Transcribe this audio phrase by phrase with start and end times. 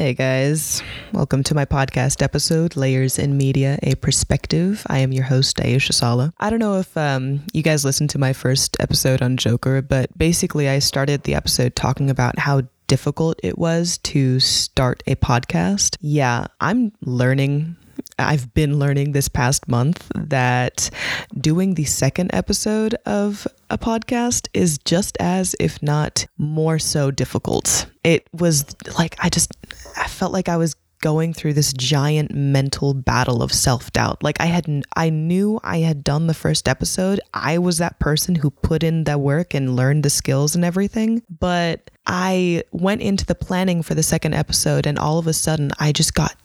[0.00, 4.82] Hey guys, welcome to my podcast episode, Layers in Media, a Perspective.
[4.86, 6.32] I am your host, Aisha Sala.
[6.40, 10.16] I don't know if um, you guys listened to my first episode on Joker, but
[10.16, 15.98] basically, I started the episode talking about how difficult it was to start a podcast.
[16.00, 17.76] Yeah, I'm learning
[18.18, 20.90] I've been learning this past month that
[21.38, 27.86] doing the second episode of a podcast is just as, if not more so, difficult.
[28.04, 28.64] It was
[28.98, 29.52] like, I just,
[29.96, 34.22] I felt like I was going through this giant mental battle of self-doubt.
[34.22, 37.20] Like I had I knew I had done the first episode.
[37.32, 41.22] I was that person who put in the work and learned the skills and everything,
[41.40, 45.72] but I went into the planning for the second episode and all of a sudden
[45.78, 46.36] I just got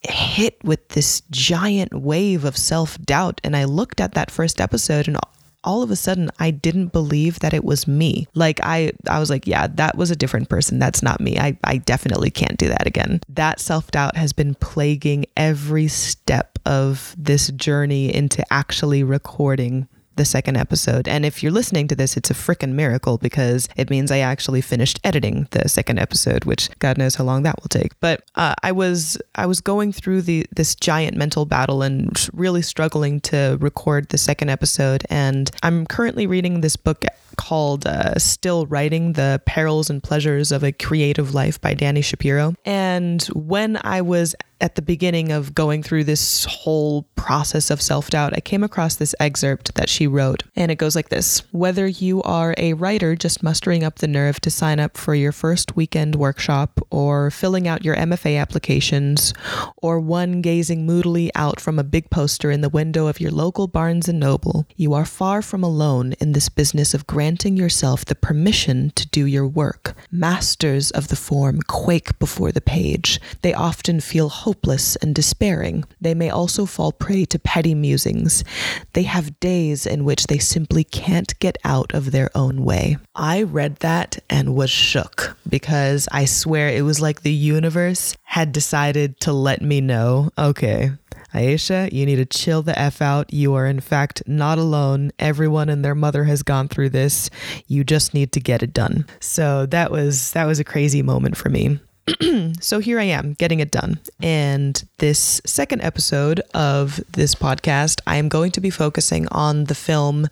[0.00, 3.40] hit with this giant wave of self doubt.
[3.42, 5.16] And I looked at that first episode and
[5.64, 8.28] all of a sudden I didn't believe that it was me.
[8.34, 10.78] Like I I was like, yeah, that was a different person.
[10.78, 11.38] That's not me.
[11.38, 13.20] I, I definitely can't do that again.
[13.28, 20.56] That self-doubt has been plaguing every step of this journey into actually recording the second
[20.56, 21.08] episode.
[21.08, 24.60] And if you're listening to this, it's a freaking miracle because it means I actually
[24.60, 27.98] finished editing the second episode, which God knows how long that will take.
[28.00, 32.62] But uh, I was I was going through the this giant mental battle and really
[32.62, 35.04] struggling to record the second episode.
[35.10, 37.04] And I'm currently reading this book
[37.36, 42.54] called uh, Still Writing The Perils and Pleasures of a Creative Life by Dani Shapiro.
[42.64, 48.10] And when I was at the beginning of going through this whole process of self
[48.10, 50.42] doubt, I came across this excerpt that she wrote.
[50.56, 54.40] And it goes like this Whether you are a writer just mustering up the nerve
[54.40, 59.34] to sign up for your first weekend workshop, or filling out your MFA applications,
[59.76, 63.66] or one gazing moodily out from a big poster in the window of your local
[63.66, 68.14] Barnes and Noble, you are far from alone in this business of granting yourself the
[68.14, 69.94] permission to do your work.
[70.10, 73.20] Masters of the form quake before the page.
[73.42, 75.84] They often feel hopeless and despairing.
[76.02, 78.44] They may also fall prey to petty musings.
[78.92, 82.98] They have days in which they simply can't get out of their own way.
[83.14, 88.52] I read that and was shook because I swear it was like the universe had
[88.52, 90.90] decided to let me know okay,
[91.34, 93.32] Aisha, you need to chill the F out.
[93.32, 95.10] You are, in fact, not alone.
[95.18, 97.28] Everyone and their mother has gone through this.
[97.66, 99.06] You just need to get it done.
[99.20, 101.80] So that was that was a crazy moment for me.
[102.60, 104.00] so here I am getting it done.
[104.22, 109.74] And this second episode of this podcast, I am going to be focusing on the
[109.74, 110.28] film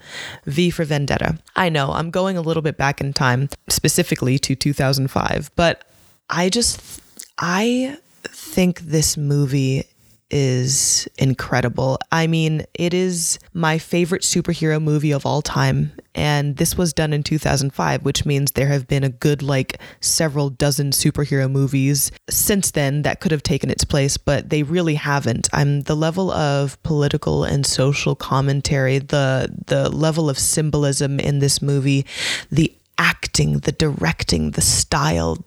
[0.46, 1.38] V for Vendetta.
[1.56, 5.84] I know I'm going a little bit back in time, specifically to 2005, but
[6.28, 7.00] I just,
[7.38, 9.84] I think this movie
[10.32, 11.98] is incredible.
[12.10, 15.92] I mean, it is my favorite superhero movie of all time.
[16.14, 20.50] And this was done in 2005, which means there have been a good, like, several
[20.50, 25.48] dozen superhero movies since then that could have taken its place, but they really haven't.
[25.52, 31.62] I'm the level of political and social commentary, the the level of symbolism in this
[31.62, 32.04] movie,
[32.50, 35.38] the acting, the directing, the style,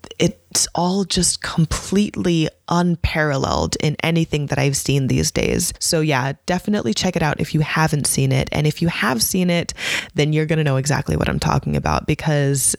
[0.56, 5.74] it's all just completely unparalleled in anything that I've seen these days.
[5.78, 8.48] So, yeah, definitely check it out if you haven't seen it.
[8.52, 9.74] And if you have seen it,
[10.14, 12.74] then you're going to know exactly what I'm talking about because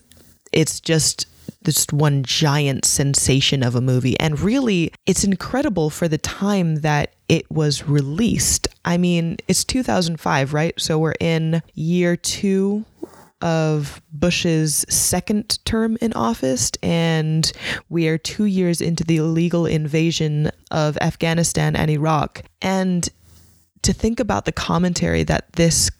[0.52, 1.26] it's just
[1.62, 4.18] this one giant sensation of a movie.
[4.18, 8.66] And really, it's incredible for the time that it was released.
[8.84, 10.74] I mean, it's 2005, right?
[10.80, 12.84] So we're in year two
[13.40, 17.50] of Bush's second term in office, and
[17.88, 22.42] we are two years into the illegal invasion of Afghanistan and Iraq.
[22.60, 23.08] And
[23.82, 25.90] to think about the commentary that this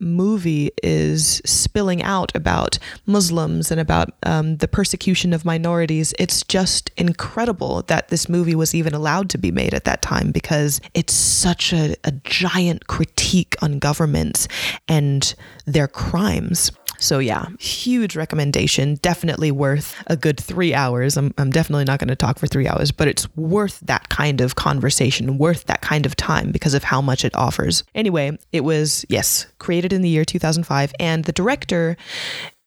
[0.00, 6.90] movie is spilling out about Muslims and about um, the persecution of minorities, it's just
[6.96, 11.12] incredible that this movie was even allowed to be made at that time because it's
[11.12, 14.48] such a, a giant critique on governments
[14.88, 15.34] and
[15.66, 16.72] their crimes.
[17.00, 18.96] So, yeah, huge recommendation.
[18.96, 21.16] Definitely worth a good three hours.
[21.16, 24.40] I'm, I'm definitely not going to talk for three hours, but it's worth that kind
[24.40, 27.82] of conversation, worth that kind of time because of how much it offers.
[27.94, 31.96] Anyway, it was, yes, created in the year 2005, and the director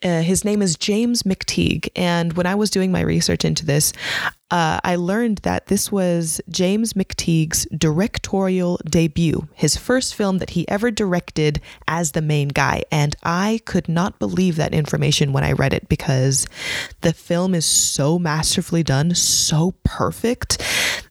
[0.03, 1.89] uh, his name is James McTeigue.
[1.95, 3.94] And when I was doing my research into this,
[4.51, 10.67] uh, I learned that this was James McTeigue's directorial debut, his first film that he
[10.69, 12.83] ever directed as the main guy.
[12.91, 16.45] And I could not believe that information when I read it because
[17.01, 20.61] the film is so masterfully done, so perfect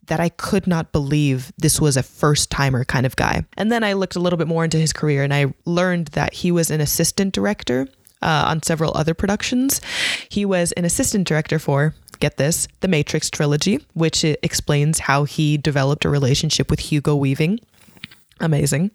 [0.06, 3.44] that I could not believe this was a first timer kind of guy.
[3.56, 6.34] And then I looked a little bit more into his career and I learned that
[6.34, 7.88] he was an assistant director
[8.22, 9.80] uh, on several other productions.
[10.28, 15.58] He was an assistant director for get this, the Matrix trilogy, which explains how he
[15.58, 17.58] developed a relationship with Hugo Weaving.
[18.40, 18.90] Amazing.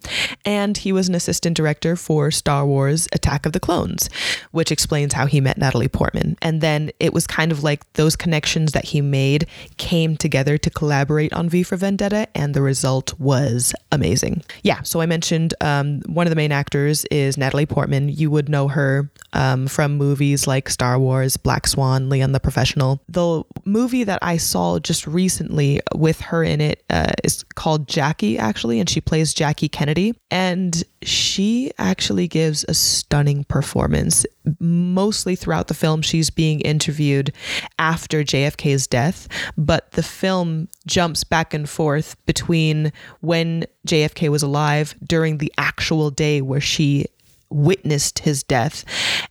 [0.46, 4.10] And he was an assistant director for Star Wars Attack of the Clones,
[4.52, 6.38] which explains how he met Natalie Portman.
[6.42, 9.48] And then it was kind of like those connections that he made
[9.78, 14.44] came together to collaborate on V for Vendetta, and the result was amazing.
[14.64, 18.10] Yeah, so I mentioned um, one of the main actors is Natalie Portman.
[18.10, 23.02] You would know her um, from movies like Star Wars, Black Swan, Leon the Professional.
[23.08, 28.38] The movie that I saw just recently with her in it uh, is called Jackie,
[28.38, 34.26] actually, and she plays Jackie Kennedy, and she actually gives a stunning performance.
[34.60, 37.32] Mostly throughout the film, she's being interviewed
[37.78, 42.92] after JFK's death, but the film jumps back and forth between
[43.22, 47.06] when JFK was alive during the actual day where she
[47.52, 48.84] witnessed his death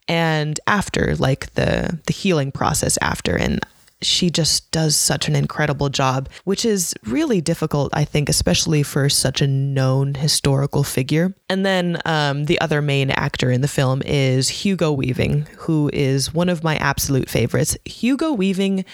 [0.09, 3.61] and after like the the healing process after and
[4.03, 9.09] she just does such an incredible job, which is really difficult, I think, especially for
[9.09, 11.35] such a known historical figure.
[11.49, 16.35] And then um, the other main actor in the film is Hugo Weaving, who is
[16.35, 17.77] one of my absolute favorites.
[17.85, 18.85] Hugo Weaving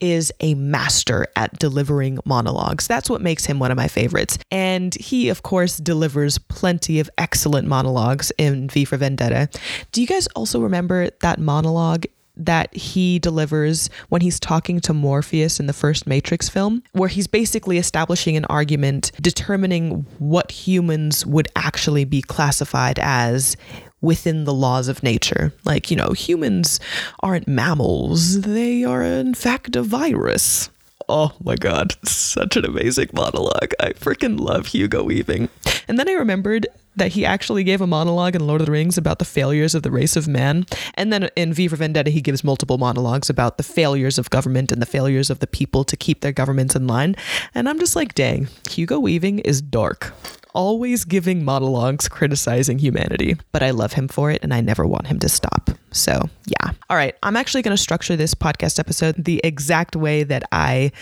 [0.00, 2.86] is a master at delivering monologues.
[2.86, 4.38] That's what makes him one of my favorites.
[4.50, 9.48] And he, of course, delivers plenty of excellent monologues in V for Vendetta.
[9.90, 12.04] Do you guys also remember that monologue
[12.44, 17.26] that he delivers when he's talking to Morpheus in the first Matrix film, where he's
[17.26, 23.56] basically establishing an argument determining what humans would actually be classified as
[24.00, 25.52] within the laws of nature.
[25.64, 26.80] Like, you know, humans
[27.20, 30.68] aren't mammals, they are in fact a virus.
[31.08, 33.72] Oh my god, such an amazing monologue.
[33.80, 35.48] I freaking love Hugo Weaving.
[35.88, 36.66] And then I remembered
[36.96, 39.82] that he actually gave a monologue in Lord of the Rings about the failures of
[39.82, 40.66] the race of man.
[40.94, 44.72] And then in V for Vendetta, he gives multiple monologues about the failures of government
[44.72, 47.16] and the failures of the people to keep their governments in line.
[47.54, 50.12] And I'm just like, dang, Hugo Weaving is dark
[50.54, 55.06] always giving monologues criticizing humanity, but I love him for it and I never want
[55.06, 55.70] him to stop.
[55.92, 56.72] So, yeah.
[56.88, 57.14] All right.
[57.22, 60.92] I'm actually going to structure this podcast episode the exact way that I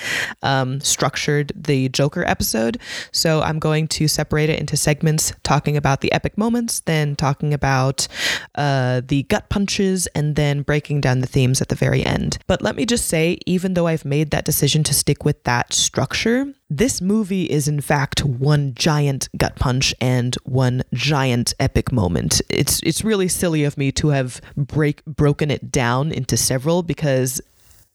[0.43, 2.79] um, structured the Joker episode.
[3.13, 7.55] So, I'm going to separate it into segments, talking about the epic moments, then talking
[7.55, 8.09] about
[8.57, 12.39] uh, the gut punches, and then breaking down the themes at the very end.
[12.47, 15.73] But let me just say, even though I've made that decision to stick with that
[15.73, 22.41] structure, this movie is in fact one giant gut punch and one giant epic moment.
[22.49, 27.41] It's it's really silly of me to have break broken it down into several because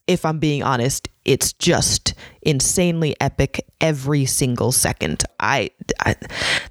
[0.06, 5.24] if I'm being honest, it's just insanely epic every single second.
[5.40, 5.70] I,
[6.00, 6.14] I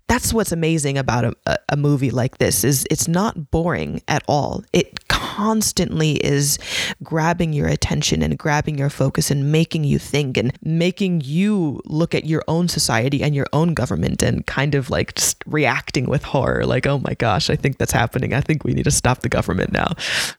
[0.07, 4.63] that's what's amazing about a, a, movie like this is it's not boring at all.
[4.71, 6.57] It constantly is
[7.03, 12.15] grabbing your attention and grabbing your focus and making you think and making you look
[12.15, 16.23] at your own society and your own government and kind of like just reacting with
[16.23, 19.19] horror like oh my gosh i think that's happening i think we need to stop
[19.19, 19.91] the government now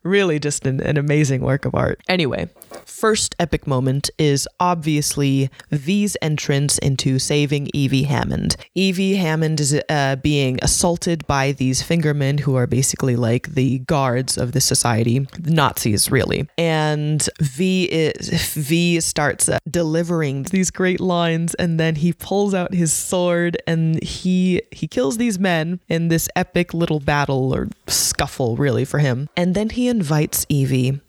[0.03, 2.49] really just an, an amazing work of art anyway
[2.85, 8.57] first epic moment is obviously V's entrance into saving Evey Hammond.
[8.77, 14.37] Evey Hammond is uh, being assaulted by these fingermen who are basically like the guards
[14.37, 16.49] of the society, Nazis really.
[16.59, 22.75] And V is V starts uh, delivering these great lines, and then he pulls out
[22.75, 28.57] his sword and he he kills these men in this epic little battle or scuffle,
[28.57, 29.29] really for him.
[29.37, 31.01] And then he invites Evey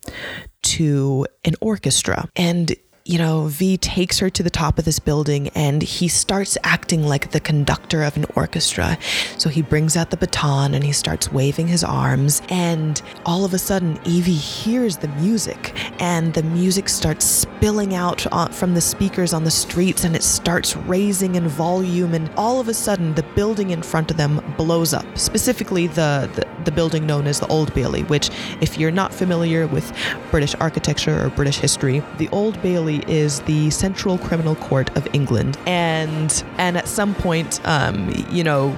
[0.63, 2.29] to an orchestra.
[2.35, 2.75] And
[3.07, 7.03] you know, V takes her to the top of this building and he starts acting
[7.03, 8.97] like the conductor of an orchestra.
[9.37, 12.41] So he brings out the baton and he starts waving his arms.
[12.49, 18.21] And all of a sudden, Evey hears the music and the music starts spilling out
[18.53, 22.13] from the speakers on the streets and it starts raising in volume.
[22.13, 26.29] And all of a sudden, the building in front of them blows up, specifically the,
[26.35, 28.29] the, the building known as the Old Bailey, which,
[28.61, 29.91] if you're not familiar with
[30.31, 35.57] British architecture or British history, the Old Bailey is the Central Criminal Court of England,
[35.65, 38.77] and and at some point, um, you know,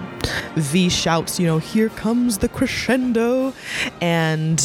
[0.55, 3.53] V shouts, you know, "Here comes the crescendo,"
[4.01, 4.57] and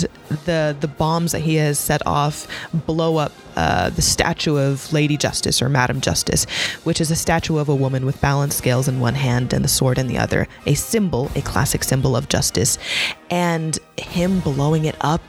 [0.45, 5.17] the the bombs that he has set off blow up uh, the statue of Lady
[5.17, 6.45] Justice or Madam Justice,
[6.85, 9.69] which is a statue of a woman with balance scales in one hand and the
[9.69, 12.79] sword in the other, a symbol, a classic symbol of justice,
[13.31, 15.23] and him blowing it up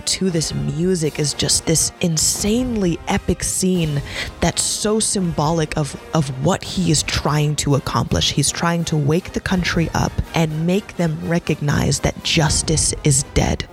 [0.00, 4.02] to this music is just this insanely epic scene
[4.40, 8.32] that's so symbolic of of what he is trying to accomplish.
[8.32, 13.66] He's trying to wake the country up and make them recognize that justice is dead.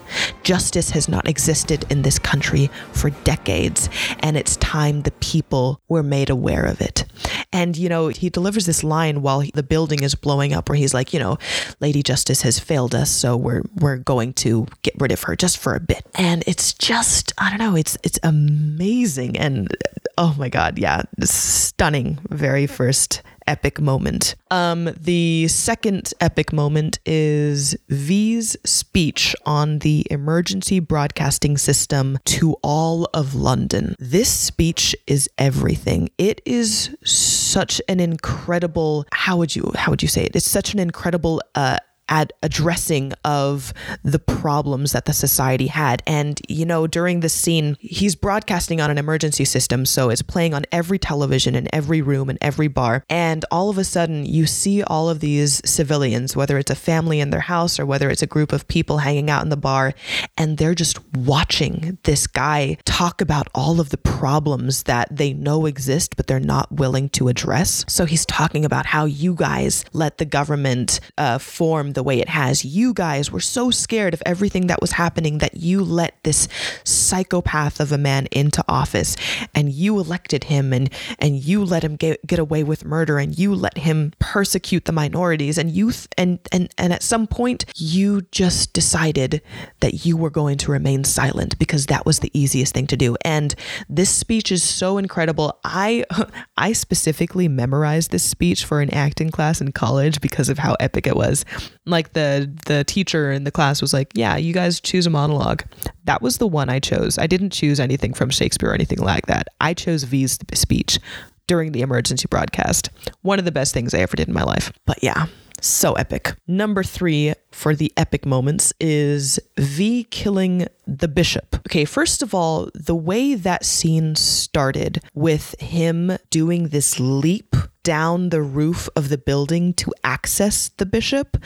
[0.43, 3.89] Justice has not existed in this country for decades,
[4.19, 7.05] and it's time the people were made aware of it.
[7.53, 10.77] And, you know, he delivers this line while he, the building is blowing up where
[10.77, 11.37] he's like, you know,
[11.79, 15.57] Lady Justice has failed us, so we're we're going to get rid of her just
[15.57, 16.05] for a bit.
[16.15, 19.75] And it's just, I don't know, it's it's amazing and
[20.17, 24.35] oh my god, yeah, stunning very first epic moment.
[24.49, 33.09] Um, the second epic moment is V's speech on the emergency broadcasting system to all
[33.13, 33.95] of London.
[33.99, 36.09] This speech is everything.
[36.17, 40.35] It is such an incredible how would you how would you say it?
[40.35, 41.77] It's such an incredible uh
[42.11, 46.03] at addressing of the problems that the society had.
[46.05, 49.85] And, you know, during this scene, he's broadcasting on an emergency system.
[49.85, 53.05] So it's playing on every television in every room and every bar.
[53.09, 57.21] And all of a sudden, you see all of these civilians, whether it's a family
[57.21, 59.93] in their house or whether it's a group of people hanging out in the bar,
[60.37, 65.65] and they're just watching this guy talk about all of the problems that they know
[65.65, 67.85] exist, but they're not willing to address.
[67.87, 72.19] So he's talking about how you guys let the government uh, form the the way
[72.19, 72.65] it has.
[72.65, 76.47] You guys were so scared of everything that was happening that you let this
[76.83, 79.15] psychopath of a man into office
[79.53, 80.89] and you elected him and
[81.19, 84.91] and you let him get, get away with murder and you let him persecute the
[84.91, 89.39] minorities and youth and and and at some point you just decided
[89.81, 93.15] that you were going to remain silent because that was the easiest thing to do.
[93.23, 93.53] And
[93.87, 95.59] this speech is so incredible.
[95.63, 96.03] I
[96.57, 101.05] I specifically memorized this speech for an acting class in college because of how epic
[101.05, 101.45] it was
[101.91, 105.63] like the the teacher in the class was like, "Yeah, you guys choose a monologue."
[106.05, 107.17] That was the one I chose.
[107.19, 109.47] I didn't choose anything from Shakespeare or anything like that.
[109.59, 110.99] I chose V's speech
[111.47, 112.89] during the emergency broadcast.
[113.21, 114.71] One of the best things I ever did in my life.
[114.85, 115.27] But yeah,
[115.61, 116.35] so epic.
[116.47, 121.55] Number three for the epic moments is V killing the bishop.
[121.67, 128.29] Okay, first of all, the way that scene started with him doing this leap down
[128.29, 131.37] the roof of the building to access the bishop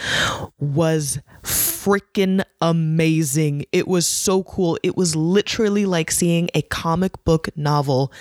[0.60, 3.66] was freaking amazing.
[3.72, 4.78] It was so cool.
[4.84, 8.12] It was literally like seeing a comic book novel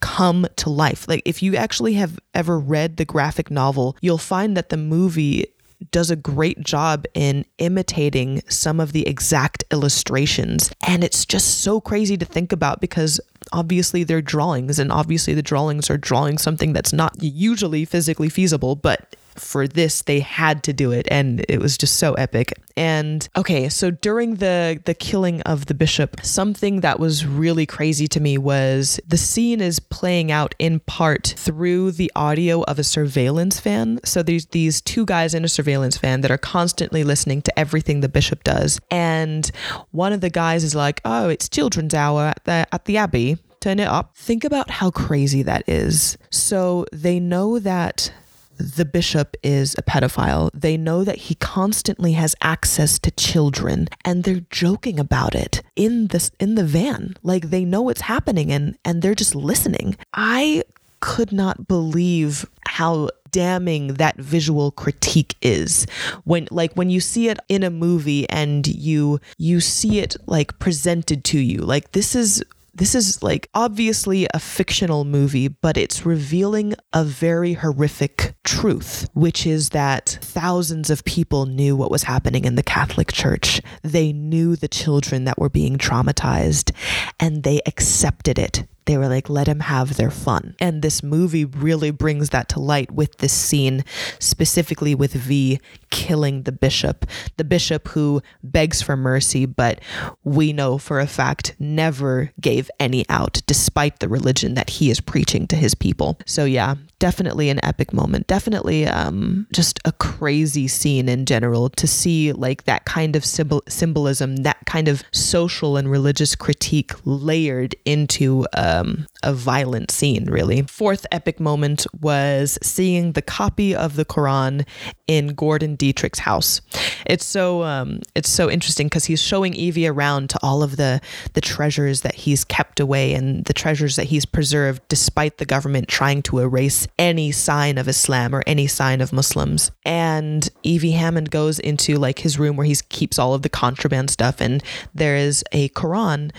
[0.00, 1.08] come to life.
[1.08, 5.46] Like, if you actually have ever read the graphic novel, you'll find that the movie
[5.90, 10.72] does a great job in imitating some of the exact illustrations.
[10.86, 13.20] And it's just so crazy to think about because
[13.52, 18.76] obviously they're drawings, and obviously the drawings are drawing something that's not usually physically feasible,
[18.76, 22.52] but for this they had to do it and it was just so epic.
[22.76, 28.08] And okay so during the the killing of the bishop something that was really crazy
[28.08, 32.84] to me was the scene is playing out in part through the audio of a
[32.84, 37.42] surveillance van so there's these two guys in a surveillance van that are constantly listening
[37.42, 38.80] to everything the bishop does.
[38.90, 39.50] And
[39.90, 43.38] one of the guys is like oh it's children's hour at the at the abbey.
[43.60, 44.14] Turn it up.
[44.16, 46.18] Think about how crazy that is.
[46.30, 48.12] So they know that
[48.56, 50.50] the bishop is a pedophile.
[50.52, 56.08] They know that he constantly has access to children and they're joking about it in
[56.08, 57.16] this in the van.
[57.22, 59.96] Like they know what's happening and and they're just listening.
[60.12, 60.64] I
[61.00, 65.86] could not believe how damning that visual critique is
[66.22, 70.56] when like when you see it in a movie and you you see it like
[70.60, 72.44] presented to you like this is
[72.74, 79.46] this is like obviously a fictional movie, but it's revealing a very horrific truth, which
[79.46, 83.60] is that thousands of people knew what was happening in the Catholic Church.
[83.82, 86.72] They knew the children that were being traumatized
[87.20, 90.54] and they accepted it they were like, let him have their fun.
[90.58, 93.84] And this movie really brings that to light with this scene,
[94.18, 95.60] specifically with V
[95.90, 97.06] killing the bishop.
[97.36, 99.80] The bishop who begs for mercy, but
[100.22, 105.00] we know for a fact never gave any out, despite the religion that he is
[105.00, 106.18] preaching to his people.
[106.26, 106.74] So, yeah,
[107.04, 108.26] definitely an epic moment.
[108.26, 113.62] Definitely um, just a crazy scene in general to see like that kind of symbol-
[113.68, 120.62] symbolism, that kind of social and religious critique layered into um, a violent scene, really.
[120.62, 124.66] Fourth epic moment was seeing the copy of the Quran
[125.06, 126.62] in Gordon Deitrich's house.
[127.04, 131.02] It's so um, it's so interesting because he's showing Evey around to all of the
[131.34, 135.88] the treasures that he's kept away and the treasures that he's preserved despite the government
[135.88, 139.70] trying to erase any sign of Islam or any sign of Muslims.
[139.84, 144.10] And Evey Hammond goes into like his room where he keeps all of the contraband
[144.10, 144.62] stuff, and
[144.94, 146.30] there is a Quran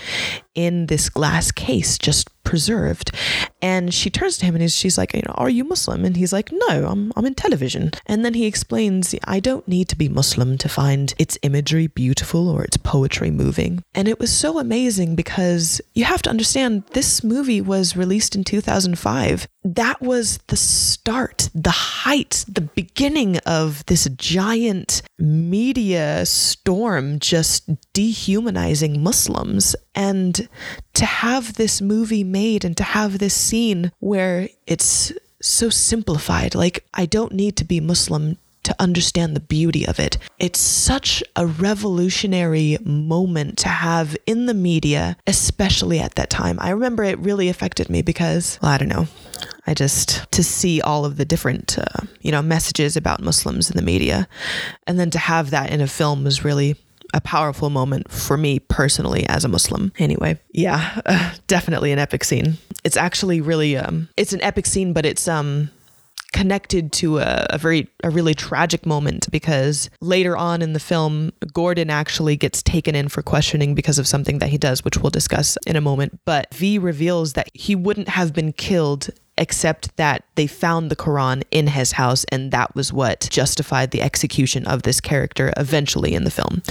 [0.55, 3.11] in this glass case just preserved.
[3.61, 6.05] And she turns to him and she's like, are you Muslim?
[6.05, 7.91] And he's like, no, I'm, I'm in television.
[8.05, 12.47] And then he explains, I don't need to be Muslim to find its imagery beautiful
[12.47, 13.83] or its poetry moving.
[13.93, 18.43] And it was so amazing because you have to understand this movie was released in
[18.43, 19.47] 2005.
[19.63, 29.01] That was the start, the height, the beginning of this giant media storm just dehumanizing
[29.01, 29.75] Muslims.
[29.95, 30.44] And
[30.93, 35.11] to have this movie made and to have this scene where it's
[35.41, 40.17] so simplified, like, I don't need to be Muslim to understand the beauty of it.
[40.39, 46.57] It's such a revolutionary moment to have in the media, especially at that time.
[46.59, 49.07] I remember it really affected me because, well, I don't know.
[49.67, 53.77] I just to see all of the different, uh, you know, messages about Muslims in
[53.77, 54.27] the media,
[54.87, 56.75] and then to have that in a film was really
[57.13, 59.91] a powerful moment for me personally as a Muslim.
[59.97, 62.57] Anyway, yeah, uh, definitely an epic scene.
[62.83, 65.69] It's actually really um it's an epic scene, but it's um
[66.35, 71.31] connected to a, a, very a really tragic moment because later on in the film
[71.53, 75.09] gordon actually gets taken in for questioning because of something that he does which we'll
[75.09, 80.23] discuss in a moment but v reveals that he wouldn't have been killed except that
[80.35, 84.83] they found the Quran in his house, and that was what justified the execution of
[84.83, 86.61] this character eventually in the film.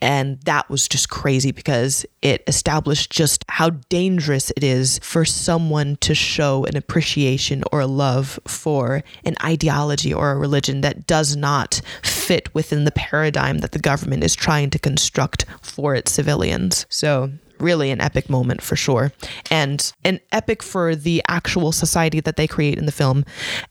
[0.00, 5.96] And that was just crazy because it established just how dangerous it is for someone
[5.96, 11.36] to show an appreciation or a love for an ideology or a religion that does
[11.36, 16.86] not fit within the paradigm that the government is trying to construct for its civilians.
[16.88, 19.12] So really an epic moment for sure.
[19.50, 23.24] And an epic for the actual society that they create in the film,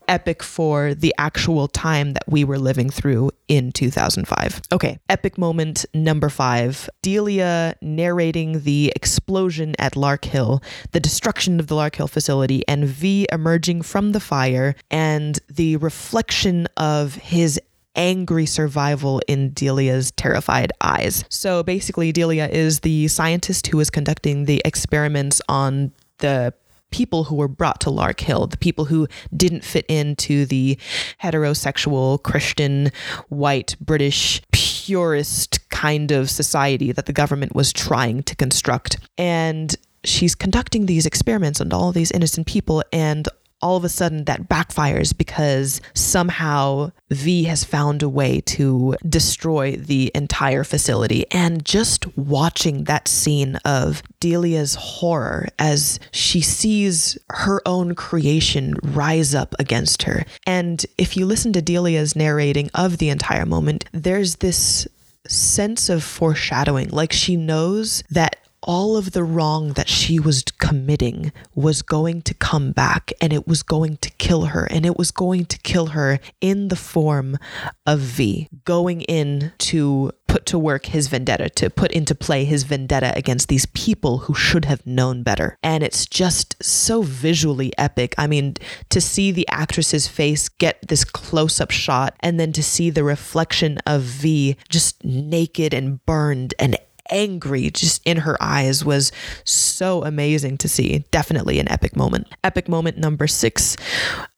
[0.08, 4.62] epic for the actual time that we were living through in 2005.
[4.72, 11.74] Okay, epic moment number five Delia narrating the explosion at Larkhill, the destruction of the
[11.74, 17.60] Larkhill facility, and V emerging from the fire, and the reflection of his
[17.94, 21.24] angry survival in Delia's terrified eyes.
[21.28, 26.54] So basically, Delia is the scientist who is conducting the experiments on the
[26.90, 29.06] people who were brought to Larkhill, the people who
[29.36, 30.76] didn't fit into the
[31.22, 32.90] heterosexual, Christian,
[33.28, 38.98] white, British, purist kind of society that the government was trying to construct.
[39.16, 43.28] And she's conducting these experiments on all these innocent people, and
[43.62, 49.76] all of a sudden that backfires because somehow V has found a way to destroy
[49.76, 51.26] the entire facility.
[51.30, 59.34] And just watching that scene of Delia's horror as she sees her own creation rise
[59.34, 60.24] up against her.
[60.46, 64.86] And if you listen to Delia's narrating of the entire moment, there's this
[65.26, 66.88] sense of foreshadowing.
[66.88, 72.34] Like she knows that all of the wrong that she was committing was going to
[72.34, 74.64] come back and it was going to kill her.
[74.70, 77.38] And it was going to kill her in the form
[77.86, 82.62] of V, going in to put to work his vendetta, to put into play his
[82.62, 85.56] vendetta against these people who should have known better.
[85.62, 88.14] And it's just so visually epic.
[88.16, 88.54] I mean,
[88.90, 93.02] to see the actress's face get this close up shot and then to see the
[93.02, 96.76] reflection of V just naked and burned and
[97.10, 99.12] angry just in her eyes was
[99.44, 101.04] so amazing to see.
[101.10, 102.28] Definitely an epic moment.
[102.44, 103.76] Epic moment number six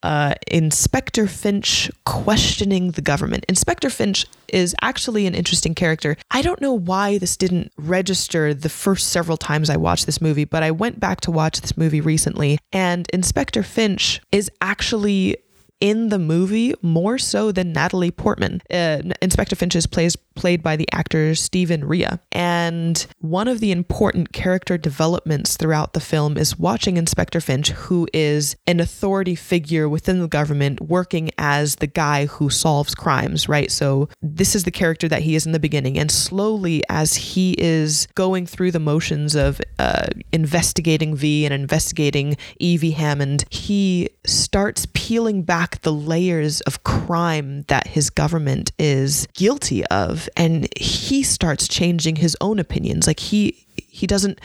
[0.02, 3.44] uh, Inspector Finch questioning the government.
[3.48, 6.16] Inspector Finch is actually an interesting character.
[6.30, 10.44] I don't know why this didn't register the first several times I watched this movie,
[10.44, 15.36] but I went back to watch this movie recently, and Inspector Finch is actually
[15.82, 18.62] in the movie more so than Natalie Portman.
[18.70, 22.20] Uh, Inspector Finch is plays, played by the actor Stephen Rea.
[22.30, 28.06] And one of the important character developments throughout the film is watching Inspector Finch, who
[28.12, 33.70] is an authority figure within the government working as the guy who solves crimes, right?
[33.70, 35.98] So this is the character that he is in the beginning.
[35.98, 42.36] And slowly, as he is going through the motions of uh, investigating V and investigating
[42.60, 49.84] Evey Hammond, he starts peeling back the layers of crime that his government is guilty
[49.86, 50.28] of.
[50.36, 53.06] And he starts changing his own opinions.
[53.06, 54.38] Like he he doesn't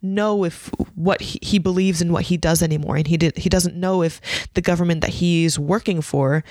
[0.00, 2.96] know if what he, he believes in what he does anymore.
[2.96, 4.20] And he did he doesn't know if
[4.54, 6.42] the government that he's working for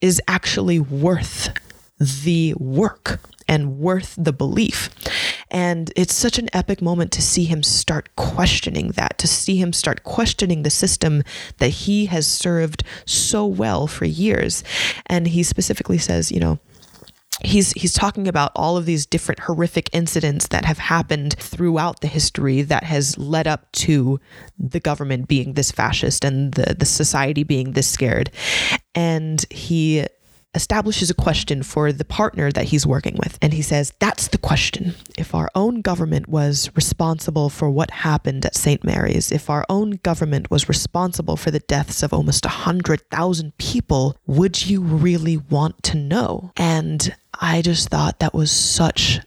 [0.00, 1.48] is actually worth
[1.98, 3.20] the work
[3.52, 4.88] and worth the belief
[5.50, 9.74] And it's such an epic moment to see him start questioning that, to see him
[9.74, 11.22] start questioning the system
[11.58, 14.64] that he has served so well for years.
[15.04, 16.58] And he specifically says, you know,
[17.44, 22.08] he's he's talking about all of these different horrific incidents that have happened throughout the
[22.08, 24.18] history that has led up to
[24.58, 28.30] the government being this fascist and the the society being this scared
[28.94, 30.06] and he
[30.54, 33.38] establishes a question for the partner that he's working with.
[33.40, 34.94] And he says, That's the question.
[35.16, 38.84] If our own government was responsible for what happened at St.
[38.84, 44.66] Mary's, if our own government was responsible for the deaths of almost 100,000 people, would
[44.66, 46.52] you really want to know?
[46.56, 49.20] And I just thought that was such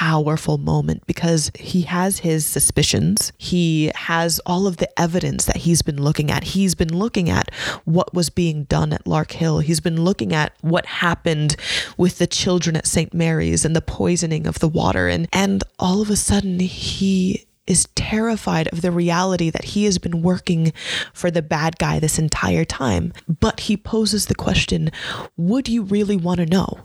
[0.00, 3.34] powerful moment because he has his suspicions.
[3.36, 6.42] He has all of the evidence that he's been looking at.
[6.42, 9.62] He's been looking at what was being done at Larkhill.
[9.62, 11.54] He's been looking at what happened
[11.98, 13.12] with the children at St.
[13.12, 17.88] Mary's and the poisoning of the water and and all of a sudden he is
[17.94, 20.72] terrified of the reality that he has been working
[21.14, 23.12] for the bad guy this entire time.
[23.28, 24.90] But he poses the question
[25.36, 26.80] would you really want to know?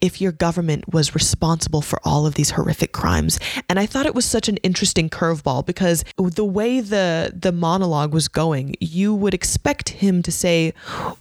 [0.00, 3.38] if your government was responsible for all of these horrific crimes.
[3.68, 8.14] And I thought it was such an interesting curveball because the way the the monologue
[8.14, 10.72] was going, you would expect him to say,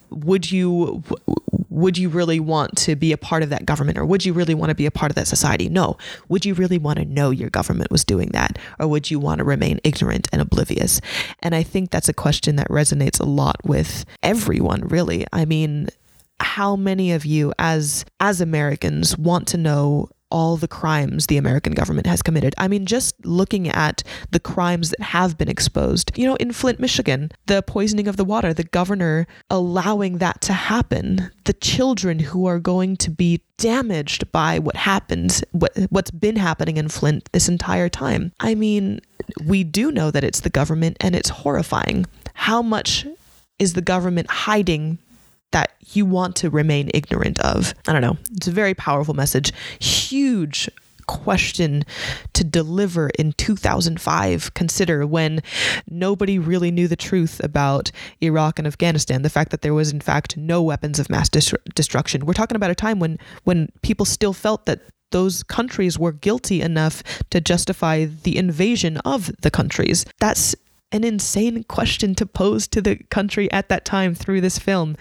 [0.10, 1.04] "Would you
[1.80, 4.54] would you really want to be a part of that government or would you really
[4.54, 5.70] want to be a part of that society?
[5.70, 5.98] No.
[6.28, 9.40] Would you really want to know your government was doing that or would you want
[9.40, 11.02] to remain ignorant and oblivious?
[11.40, 15.26] And I think that's a question that resonates a lot with everyone, really.
[15.32, 15.90] I mean,
[16.40, 21.74] how many of you as as Americans want to know all the crimes the American
[21.74, 22.54] government has committed.
[22.58, 26.12] I mean, just looking at the crimes that have been exposed.
[26.18, 30.54] You know, in Flint, Michigan, the poisoning of the water, the governor allowing that to
[30.54, 36.36] happen, the children who are going to be damaged by what happened, what, what's been
[36.36, 38.32] happening in Flint this entire time.
[38.40, 39.02] I mean,
[39.44, 42.06] we do know that it's the government and it's horrifying.
[42.34, 43.06] How much
[43.58, 45.00] is the government hiding
[45.52, 47.74] that you want to remain ignorant of.
[47.88, 48.18] I don't know.
[48.32, 49.52] It's a very powerful message.
[49.80, 50.70] Huge
[51.08, 51.84] question
[52.34, 55.42] to deliver in 2005 consider when
[55.90, 57.90] nobody really knew the truth about
[58.22, 62.28] Iraq and Afghanistan the fact that there was in fact no weapons of mass destruction
[62.28, 66.62] we're talking about a time when when people still felt that those countries were guilty
[66.62, 70.56] enough to justify the invasion of the countries that's
[70.92, 74.96] an insane question to pose to the country at that time through this film.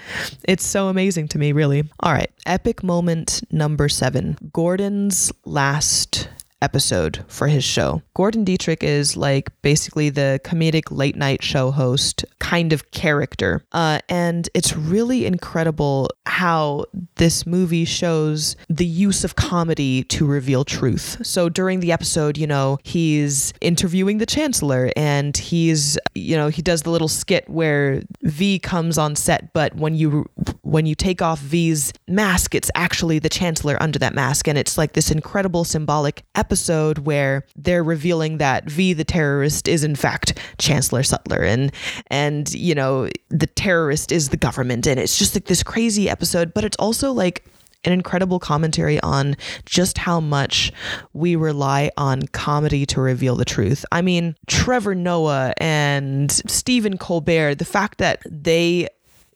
[0.44, 1.88] It's so amazing to me, really.
[2.00, 6.28] All right, epic moment number seven Gordon's last
[6.60, 8.02] episode for his show.
[8.14, 13.64] Gordon Deitrich is like basically the comedic late night show host kind of character.
[13.72, 16.84] Uh, and it's really incredible how
[17.16, 21.24] this movie shows the use of comedy to reveal truth.
[21.24, 26.62] So during the episode, you know, he's interviewing the chancellor and he's, you know, he
[26.62, 30.26] does the little skit where V comes on set, but when you
[30.62, 34.76] when you take off V's mask, it's actually the chancellor under that mask and it's
[34.76, 39.94] like this incredible symbolic episode episode where they're revealing that V the terrorist is in
[39.94, 41.70] fact Chancellor Sutler and
[42.06, 46.54] and you know the terrorist is the government and it's just like this crazy episode
[46.54, 47.44] but it's also like
[47.84, 50.72] an incredible commentary on just how much
[51.12, 53.84] we rely on comedy to reveal the truth.
[53.92, 58.88] I mean, Trevor Noah and Stephen Colbert, the fact that they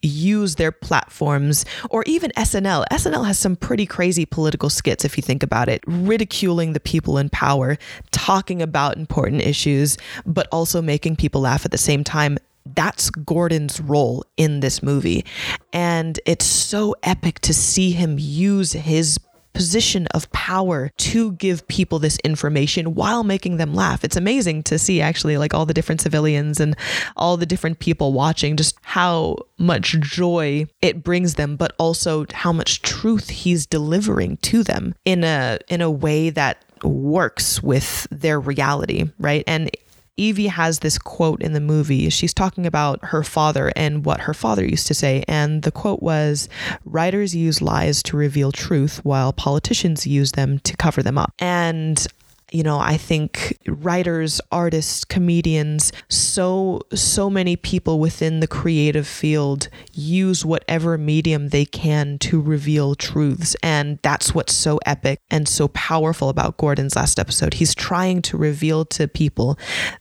[0.03, 2.85] use their platforms or even SNL.
[2.91, 7.19] SNL has some pretty crazy political skits if you think about it, ridiculing the people
[7.19, 7.79] in power,
[8.11, 12.39] talking about important issues, but also making people laugh at the same time.
[12.65, 15.25] That's Gordon's role in this movie.
[15.73, 19.19] And it's so epic to see him use his
[19.53, 24.05] position of power to give people this information while making them laugh.
[24.05, 26.77] It's amazing to see actually like all the different civilians and
[27.17, 32.53] all the different people watching just how much joy it brings them but also how
[32.53, 38.41] much truth he's delivering to them in a in a way that works with their
[38.41, 39.45] reality, right?
[39.47, 39.71] And
[40.19, 42.11] Evey has this quote in the movie.
[42.11, 45.25] She's talking about her father and what her father used to say.
[45.27, 46.49] And the quote was
[46.85, 51.33] Writers use lies to reveal truth, while politicians use them to cover them up.
[51.39, 52.07] And
[52.53, 59.69] you know, I think writers, artists, comedians, so so many people within the creative field
[59.93, 65.69] use whatever medium they can to reveal truths and that's what's so epic and so
[65.69, 67.55] powerful about Gordon's last episode.
[67.55, 69.59] He's trying to reveal to people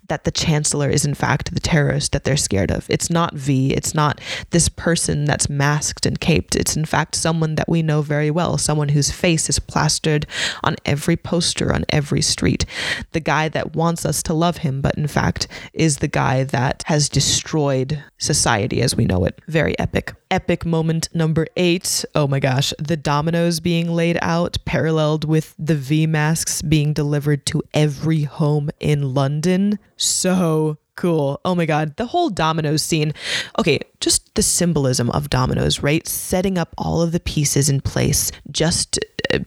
[0.09, 2.85] that the chancellor is in fact the terrorist that they're scared of.
[2.89, 6.55] It's not V, it's not this person that's masked and caped.
[6.57, 10.27] It's in fact someone that we know very well, someone whose face is plastered
[10.63, 12.40] on every poster on every street.
[12.41, 16.83] The guy that wants us to love him but in fact is the guy that
[16.87, 19.39] has destroyed society as we know it.
[19.47, 20.13] Very epic.
[20.29, 22.05] Epic moment number 8.
[22.15, 27.45] Oh my gosh, the dominoes being laid out paralleled with the V masks being delivered
[27.47, 29.79] to every home in London.
[29.97, 31.41] So cool.
[31.43, 31.95] Oh my God.
[31.97, 33.13] The whole dominoes scene.
[33.57, 36.07] Okay, just the symbolism of dominoes, right?
[36.07, 38.99] Setting up all of the pieces in place just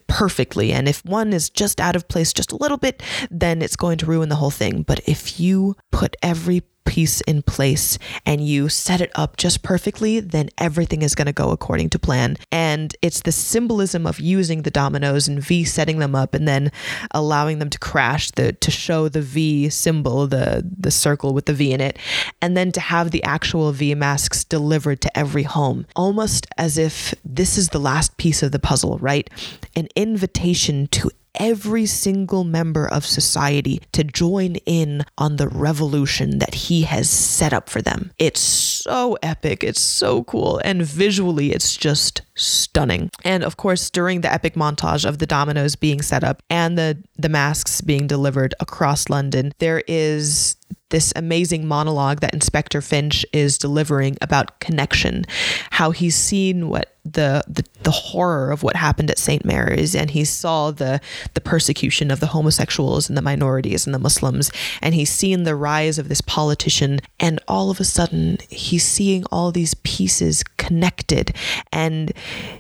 [0.07, 0.73] perfectly.
[0.73, 3.99] And if one is just out of place just a little bit, then it's going
[3.99, 4.83] to ruin the whole thing.
[4.83, 10.21] But if you put every piece in place and you set it up just perfectly,
[10.21, 12.37] then everything is going to go according to plan.
[12.53, 16.71] And it's the symbolism of using the dominoes and V setting them up and then
[17.13, 21.55] allowing them to crash the to show the V symbol, the the circle with the
[21.55, 21.99] V in it,
[22.41, 27.15] and then to have the actual V masks delivered to every home, almost as if
[27.25, 29.29] this is the last piece of the puzzle, right?
[29.77, 36.55] An invitation to every single member of society to join in on the revolution that
[36.55, 38.13] he has set up for them.
[38.19, 39.65] It's so epic.
[39.65, 40.61] It's so cool.
[40.65, 43.11] And visually, it's just stunning.
[43.25, 47.03] And of course, during the epic montage of the dominoes being set up and the,
[47.17, 50.57] the masks being delivered across London, there is
[50.91, 55.25] this amazing monologue that Inspector Finch is delivering about connection,
[55.71, 59.45] how he's seen what the, the the horror of what happened at St.
[59.45, 61.01] Mary's and he saw the
[61.35, 65.55] the persecution of the homosexuals and the minorities and the Muslims and he's seen the
[65.55, 71.37] rise of this politician and all of a sudden he's seeing all these pieces connected
[71.71, 72.13] and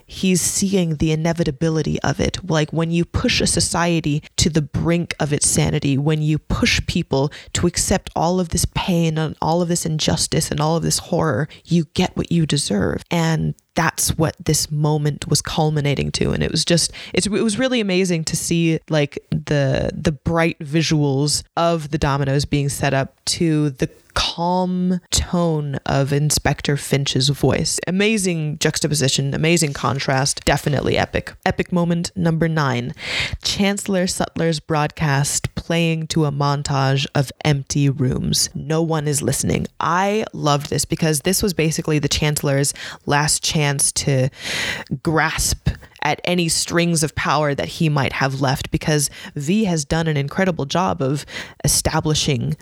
[0.04, 5.14] he's seeing the inevitability of it like when you push a society to the brink
[5.18, 9.62] of its sanity when you push people to accept all of this pain and all
[9.62, 13.02] of this injustice and all of this horror you get what you deserve.
[13.10, 17.80] And that's what this moment was culminating to and it was just it was really
[17.80, 23.70] amazing to see like the the bright visuals of the dominoes being set up to
[23.70, 27.78] the calm tone of Inspector Finch's voice.
[27.86, 31.34] Amazing juxtaposition, amazing contrast, definitely epic.
[31.44, 32.94] Epic moment number nine
[33.42, 38.48] Chancellor Sutler's broadcast playing to a montage of empty rooms.
[38.54, 39.66] No one is listening.
[39.80, 42.72] I loved this because this was basically the Chancellor's
[43.06, 44.28] last chance to
[45.02, 45.68] grasp
[46.02, 50.16] at any strings of power that he might have left because V has done an
[50.16, 51.24] incredible job of
[51.64, 52.56] establishing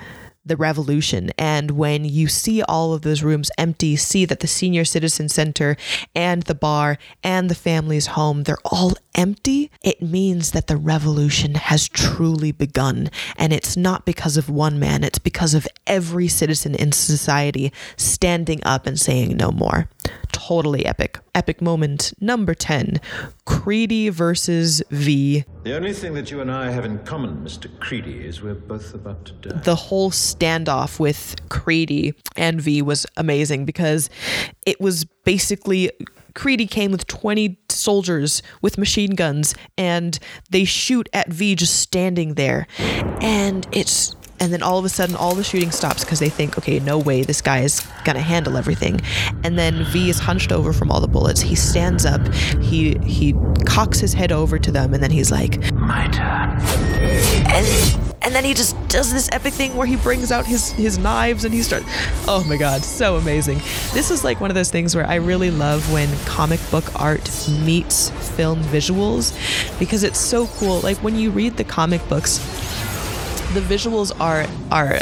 [0.44, 1.30] the revolution.
[1.38, 5.76] And when you see all of those rooms empty, see that the senior citizen center
[6.14, 11.54] and the bar and the family's home, they're all empty, it means that the revolution
[11.54, 13.10] has truly begun.
[13.36, 18.60] And it's not because of one man, it's because of every citizen in society standing
[18.64, 19.88] up and saying no more.
[20.32, 21.18] Totally epic.
[21.34, 23.00] Epic moment number 10
[23.46, 25.44] Creedy versus V.
[25.64, 27.68] The only thing that you and I have in common, Mr.
[27.78, 29.60] Creedy, is we're both about to die.
[29.60, 34.10] The whole standoff with Creedy and V was amazing because
[34.66, 35.90] it was basically
[36.34, 40.18] Creedy came with 20 soldiers with machine guns and
[40.50, 42.66] they shoot at V just standing there.
[43.20, 46.58] And it's and then all of a sudden all the shooting stops because they think
[46.58, 49.00] okay no way this guy is gonna handle everything.
[49.44, 51.40] And then v is hunched over from all the bullets.
[51.40, 52.20] He stands up.
[52.60, 56.58] He he cocks his head over to them and then he's like my turn.
[57.46, 60.98] And and then he just does this epic thing where he brings out his his
[60.98, 61.86] knives and he starts
[62.26, 63.58] oh my god so amazing.
[63.94, 67.30] This is like one of those things where i really love when comic book art
[67.64, 69.32] meets film visuals
[69.78, 70.80] because it's so cool.
[70.80, 72.40] Like when you read the comic books
[73.54, 74.98] the visuals are are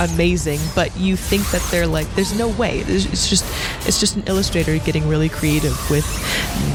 [0.00, 2.80] amazing but you think that they're like there's no way.
[2.86, 3.44] It's just
[3.86, 6.04] it's just an illustrator getting really creative with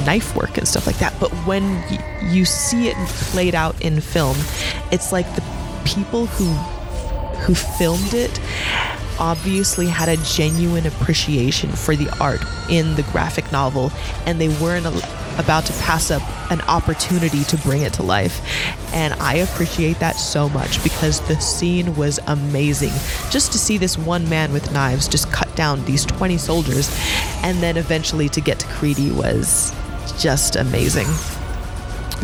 [0.06, 1.14] knife work and stuff like that.
[1.20, 2.96] But when y- you see it
[3.32, 4.38] played out in film
[4.92, 5.44] it's like the
[5.86, 6.46] people who
[7.42, 8.40] who filmed it
[9.20, 13.92] obviously had a genuine appreciation for the art in the graphic novel
[14.26, 14.86] and they weren't
[15.38, 18.42] about to pass up an opportunity to bring it to life.
[18.94, 22.94] And I appreciate that so much because the scene was amazing.
[23.30, 26.90] Just to see this one man with knives just cut down these 20 soldiers
[27.44, 29.74] and then eventually to get to Creedy was
[30.22, 31.08] just amazing.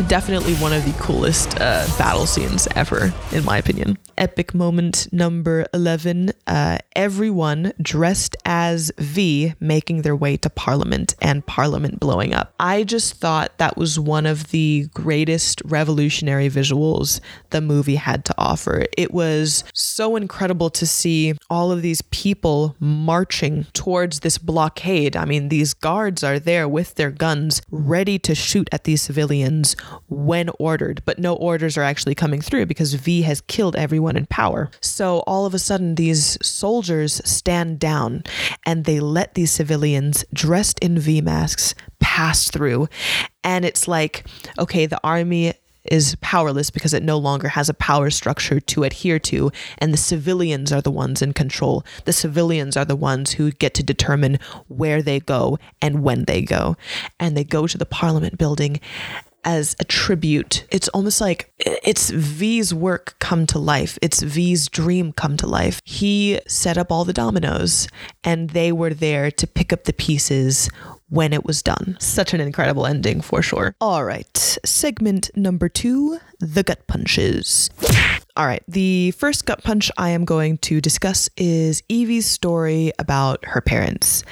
[0.08, 3.98] Definitely one of the coolest uh, battle scenes ever, in my opinion.
[4.16, 11.44] Epic moment number 11 uh, everyone dressed as V making their way to Parliament and
[11.46, 12.54] Parliament blowing up.
[12.60, 18.34] I just thought that was one of the greatest revolutionary visuals the movie had to
[18.38, 18.84] offer.
[18.96, 25.16] It was so incredible to see all of these people marching towards this blockade.
[25.16, 29.76] I mean, these guards are there with their guns ready to shoot at these civilians
[30.08, 34.26] when ordered, but no orders are actually coming through because V has killed everyone in
[34.26, 34.70] power.
[34.80, 38.24] So all of a sudden, these soldiers stand down
[38.64, 42.88] and they let these civilians dressed in V masks pass through.
[43.42, 44.24] And it's like,
[44.58, 45.54] okay, the army
[45.90, 49.98] is powerless because it no longer has a power structure to adhere to, and the
[49.98, 51.84] civilians are the ones in control.
[52.04, 56.42] The civilians are the ones who get to determine where they go and when they
[56.42, 56.76] go.
[57.20, 58.80] And they go to the parliament building
[59.44, 60.66] as a tribute.
[60.70, 63.98] It's almost like it's V's work come to life.
[64.02, 65.80] It's V's dream come to life.
[65.84, 67.88] He set up all the dominoes
[68.22, 70.68] and they were there to pick up the pieces
[71.08, 71.96] when it was done.
[72.00, 73.74] Such an incredible ending for sure.
[73.80, 77.70] All right, segment number two the gut punches.
[78.36, 83.44] All right, the first gut punch I am going to discuss is Evey's story about
[83.44, 84.24] her parents.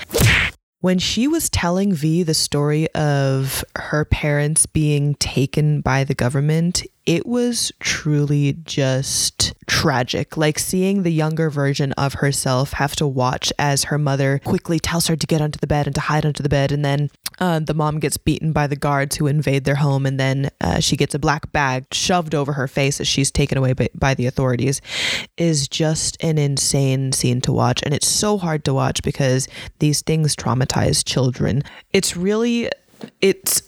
[0.83, 6.83] When she was telling V the story of her parents being taken by the government,
[7.05, 10.37] it was truly just tragic.
[10.37, 15.09] Like seeing the younger version of herself have to watch as her mother quickly tells
[15.09, 16.71] her to get under the bed and to hide under the bed.
[16.71, 17.11] And then
[17.41, 20.07] uh, the mom gets beaten by the guards who invade their home.
[20.07, 23.59] And then uh, she gets a black bag shoved over her face as she's taken
[23.59, 24.81] away by, by the authorities
[25.37, 27.83] is just an insane scene to watch.
[27.83, 29.49] And it's so hard to watch because
[29.81, 31.63] these things traumatize children.
[31.93, 32.71] It's really,
[33.21, 33.63] it's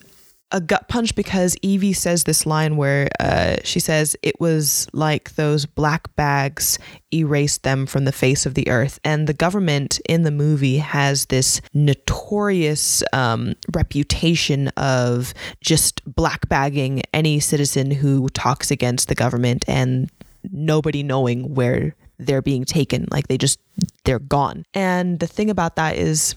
[0.55, 5.35] a gut punch because Evey says this line where uh, she says it was like
[5.35, 6.79] those black bags
[7.13, 9.01] erased them from the face of the earth.
[9.05, 17.03] And the government in the movie has this notorious um, reputation of just black bagging
[17.13, 20.09] any citizen who talks against the government and
[20.53, 23.09] nobody knowing where they're being taken.
[23.11, 23.59] Like they just,
[24.05, 24.65] they're gone.
[24.73, 26.37] And the thing about that is,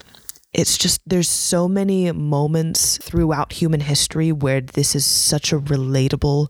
[0.57, 6.47] it's just there's so many moments throughout human history where this is such a relatable,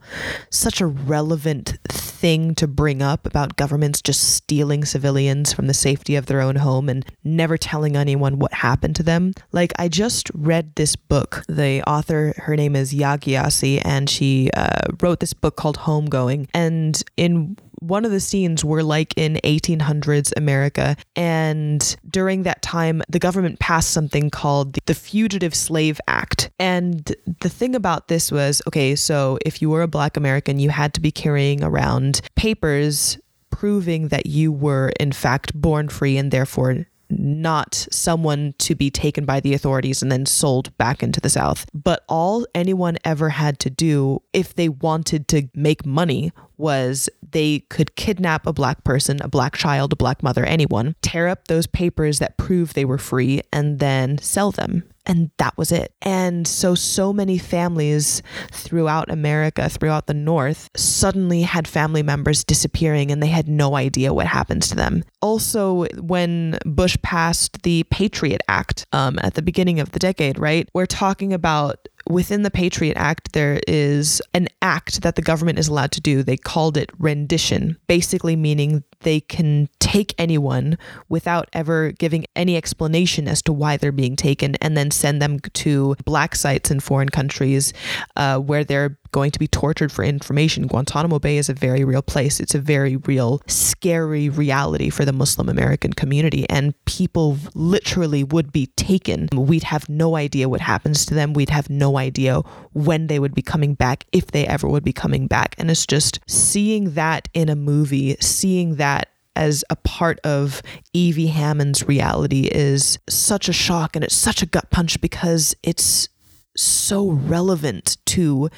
[0.50, 6.16] such a relevant thing to bring up about governments just stealing civilians from the safety
[6.16, 9.34] of their own home and never telling anyone what happened to them.
[9.52, 11.44] Like I just read this book.
[11.50, 16.48] The author, her name is Yaa Gyasi, and she uh, wrote this book called Homegoing.
[16.54, 20.96] And in one of the scenes were like in 1800s America.
[21.16, 26.50] And during that time, the government passed something called the Fugitive Slave Act.
[26.60, 30.70] And the thing about this was okay, so if you were a black American, you
[30.70, 33.18] had to be carrying around papers
[33.50, 39.26] proving that you were, in fact, born free and therefore not someone to be taken
[39.26, 41.66] by the authorities and then sold back into the South.
[41.74, 47.60] But all anyone ever had to do if they wanted to make money was they
[47.70, 51.68] could kidnap a black person, a black child, a black mother, anyone, tear up those
[51.68, 54.84] papers that prove they were free, and then sell them.
[55.08, 55.94] And that was it.
[56.02, 63.10] And so, so many families throughout America, throughout the North, suddenly had family members disappearing
[63.10, 65.04] and they had no idea what happens to them.
[65.22, 70.70] Also, when Bush passed the Patriot Act um, at the beginning of the decade, right,
[70.74, 75.68] we're talking about within the Patriot Act, there is an act that the government is
[75.68, 76.24] allowed to do.
[76.24, 80.78] They called it rendition, basically meaning they can take anyone
[81.10, 85.40] without ever giving any explanation as to why they're being taken and then send them
[85.40, 87.74] to black sites in foreign countries
[88.16, 90.68] uh, where they're going to be tortured for information.
[90.68, 92.40] Guantanamo Bay is a very real place.
[92.40, 96.50] It's a very real, scary reality for the Muslim American community.
[96.50, 99.30] And people literally would be taken.
[99.34, 101.34] We'd have no idea what happens to them.
[101.34, 102.42] We'd have no idea
[102.74, 105.56] when they would be coming back, if they ever would be coming back.
[105.58, 110.64] And it's just seeing that in a movie, seeing that as a part of
[110.96, 116.10] Evey Hammond's reality is such a shock and it's such a gut punch because it's
[116.58, 118.50] so relevant to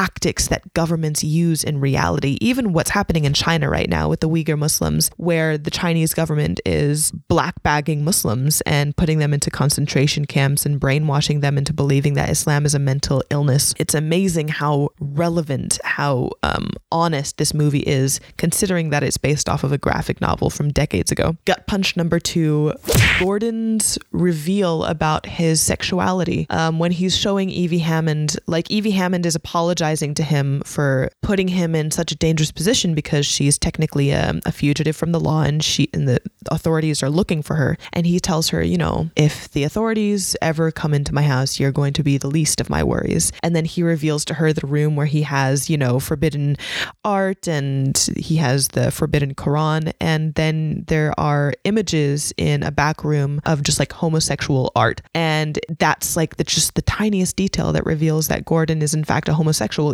[0.00, 4.28] tactics that governments use in reality, even what's happening in China right now with the
[4.30, 10.24] Uyghur Muslims, where the Chinese government is black bagging Muslims and putting them into concentration
[10.24, 13.74] camps and brainwashing them into believing that Islam is a mental illness.
[13.78, 19.64] It's amazing how relevant, how um, honest this movie is, considering that it's based off
[19.64, 21.36] of a graphic novel from decades ago.
[21.44, 22.72] Gut punch number two
[23.18, 26.46] Gordon's reveal about his sexuality.
[26.48, 31.48] Um, when he's showing Evey Hammond, like Evey Hammond is apologizing to him for putting
[31.48, 35.42] him in such a dangerous position because she's technically a, a fugitive from the law
[35.42, 37.76] and she and the authorities are looking for her.
[37.92, 41.72] And he tells her, you know, if the authorities ever come into my house, you're
[41.72, 43.32] going to be the least of my worries.
[43.42, 46.56] And then he reveals to her the room where he has, you know, forbidden
[47.04, 49.92] art and he has the forbidden Quran.
[50.00, 55.02] And then there are images in a back room of just like homosexual art.
[55.14, 59.28] And that's like the just the tiniest detail that reveals that Gordon is in fact
[59.28, 59.34] a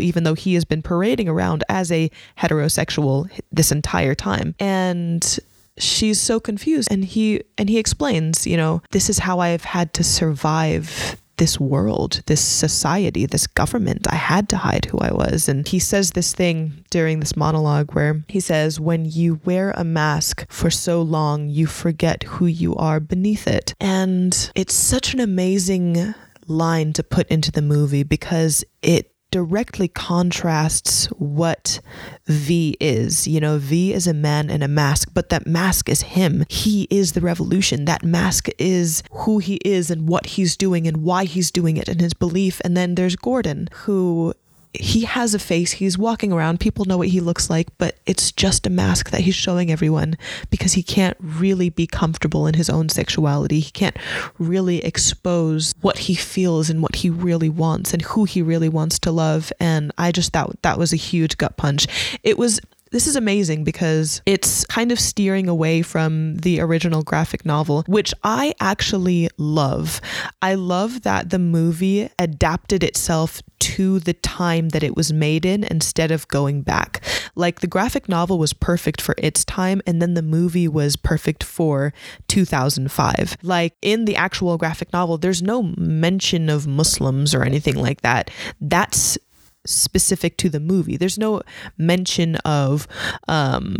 [0.00, 4.54] even though he has been parading around as a heterosexual this entire time.
[4.58, 5.38] And
[5.78, 9.92] she's so confused and he and he explains you know this is how i've had
[9.92, 14.06] to survive this world, this society, this government.
[14.10, 15.48] I had to hide who I was.
[15.48, 19.84] And he says this thing during this monologue where he says, When you wear a
[19.84, 23.74] mask for so long, you forget who you are beneath it.
[23.80, 26.14] And it's such an amazing
[26.46, 31.78] line to put into the movie because it directly contrasts what
[32.24, 33.28] V is.
[33.28, 36.46] You know, V is a man in a mask, but that mask is him.
[36.48, 37.84] He is the revolution.
[37.84, 41.86] That mask is who he is and what he's doing and why he's doing it
[41.86, 42.62] and his belief.
[42.64, 44.32] And then there's Gordon, who
[44.80, 45.72] he has a face.
[45.72, 46.60] He's walking around.
[46.60, 50.16] People know what he looks like, but it's just a mask that he's showing everyone
[50.50, 53.60] because he can't really be comfortable in his own sexuality.
[53.60, 53.96] He can't
[54.38, 58.98] really expose what he feels and what he really wants and who he really wants
[59.00, 59.52] to love.
[59.60, 61.86] And I just thought that was a huge gut punch.
[62.22, 62.60] It was
[62.92, 68.14] this is amazing because it's kind of steering away from the original graphic novel, which
[68.22, 70.00] I actually love.
[70.40, 75.64] I love that the movie adapted itself to the time that it was made in
[75.64, 77.02] instead of going back.
[77.34, 81.42] Like the graphic novel was perfect for its time, and then the movie was perfect
[81.42, 81.92] for
[82.28, 83.38] 2005.
[83.42, 88.30] Like in the actual graphic novel, there's no mention of Muslims or anything like that.
[88.60, 89.18] That's
[89.64, 90.96] specific to the movie.
[90.96, 91.42] There's no
[91.76, 92.86] mention of
[93.26, 93.78] um,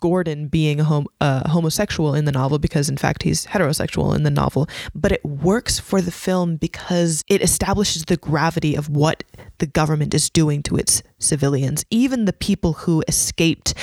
[0.00, 4.22] Gordon being a hom- uh, homosexual in the novel because, in fact, he's heterosexual in
[4.22, 4.68] the novel.
[4.94, 9.24] But it works for the film because it establishes the gravity of what
[9.58, 11.84] the government is doing to its civilians.
[11.90, 13.74] Even the people who escaped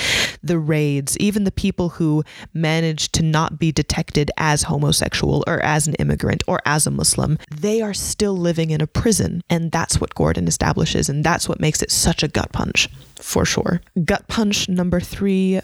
[0.42, 5.86] the raids, even the people who managed to not be detected as homosexual or as
[5.86, 9.42] an immigrant or as a Muslim, they are still living in a prison.
[9.48, 11.08] And that's what Gordon establishes.
[11.08, 12.88] And that's what makes it such a gut punch,
[13.20, 13.80] for sure.
[14.04, 15.60] Gut punch number three.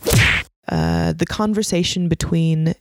[0.66, 2.74] Uh, the conversation between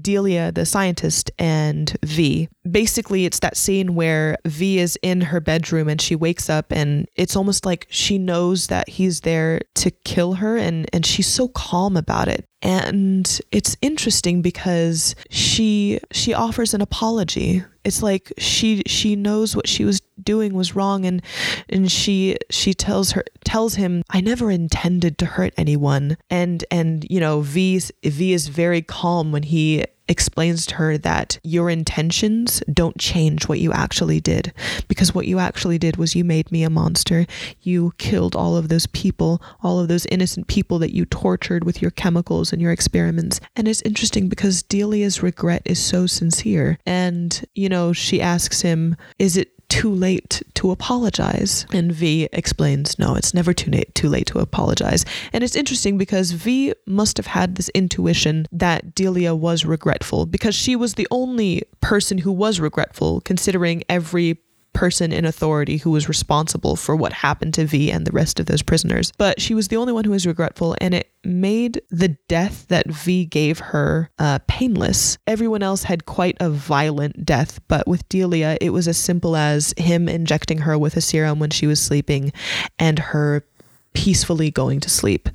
[0.00, 2.48] Delia, the scientist, and V.
[2.70, 7.08] Basically, it's that scene where V is in her bedroom and she wakes up and
[7.16, 11.48] it's almost like she knows that he's there to kill her and, and she's so
[11.48, 18.82] calm about it and it's interesting because she she offers an apology it's like she
[18.86, 21.22] she knows what she was doing was wrong and
[21.68, 26.16] and she she tells her tells him i never intended to hurt anyone.
[26.28, 31.38] And and you know v v is very calm when he explains to her that
[31.44, 34.52] your intentions don't change what you actually did
[34.88, 37.26] because what you actually did was you made me a monster.
[37.60, 41.80] You killed all of those people, all of those innocent people that you tortured with
[41.80, 43.40] your chemicals and your experiments.
[43.54, 46.78] And it's interesting because Delia's regret is so sincere.
[46.84, 51.64] And, you know, she asks him, Is it too late to apologize.
[51.72, 55.06] And V explains, no, it's never too late, too late to apologize.
[55.32, 60.54] And it's interesting because V must have had this intuition that Delia was regretful because
[60.54, 64.38] she was the only person who was regretful, considering every
[64.72, 68.46] person in authority who was responsible for what happened to V and the rest of
[68.46, 69.12] those prisoners.
[69.18, 72.86] But she was the only one who was regretful, and it made the death that
[72.86, 75.18] V gave her uh, painless.
[75.26, 79.74] Everyone else had quite a violent death, but with Delia, it was as simple as
[79.76, 82.32] him injecting her with a serum when she was sleeping
[82.78, 83.44] and her
[83.92, 85.28] peacefully going to sleep.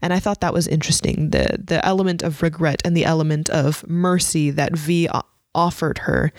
[0.00, 1.30] And I thought that was interesting.
[1.30, 5.08] The the element of regret and the element of mercy that V
[5.54, 6.32] offered her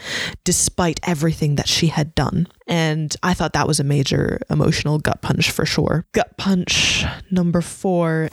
[0.44, 2.48] despite everything that she had done.
[2.68, 6.06] And I thought that was a major emotional gut punch for sure.
[6.14, 8.30] Gut punch number four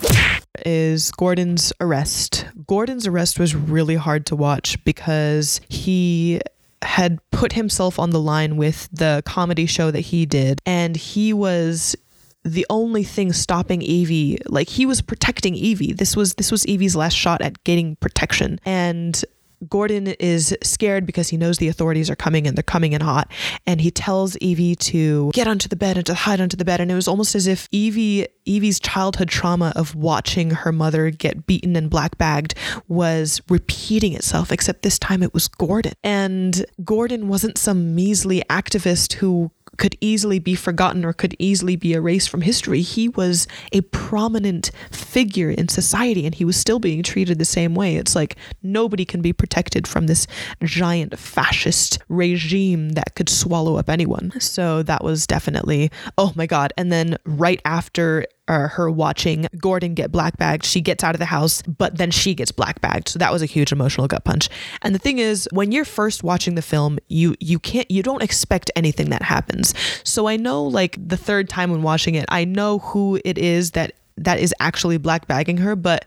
[0.64, 2.46] is Gordon's arrest.
[2.66, 6.40] Gordon's arrest was really hard to watch because he
[6.82, 11.32] had put himself on the line with the comedy show that he did, and he
[11.32, 11.96] was
[12.44, 15.96] the only thing stopping Evey, like he was protecting Evey.
[15.96, 18.60] This was this was Evey's last shot at getting protection.
[18.64, 19.22] And
[19.68, 23.30] Gordon is scared because he knows the authorities are coming and they're coming in hot.
[23.66, 26.80] And he tells Evey to get onto the bed and to hide onto the bed.
[26.80, 31.46] And it was almost as if Evey Evey's childhood trauma of watching her mother get
[31.46, 32.54] beaten and black bagged
[32.88, 35.92] was repeating itself, except this time it was Gordon.
[36.04, 41.92] And Gordon wasn't some measly activist who could easily be forgotten or could easily be
[41.92, 42.80] erased from history.
[42.80, 47.74] He was a prominent figure in society and he was still being treated the same
[47.74, 47.96] way.
[47.96, 50.26] It's like nobody can be protected from this
[50.62, 54.32] giant fascist regime that could swallow up anyone.
[54.40, 56.72] So that was definitely, oh my God.
[56.76, 60.64] And then right after uh, her watching Gordon get black bagged.
[60.64, 63.08] She gets out of the house, but then she gets black bagged.
[63.08, 64.48] So that was a huge emotional gut punch.
[64.82, 68.22] And the thing is, when you're first watching the film, you you can't you don't
[68.22, 69.74] expect anything that happens.
[70.04, 73.72] So I know like the third time when watching it, I know who it is
[73.72, 76.04] that that is actually black bagging her, but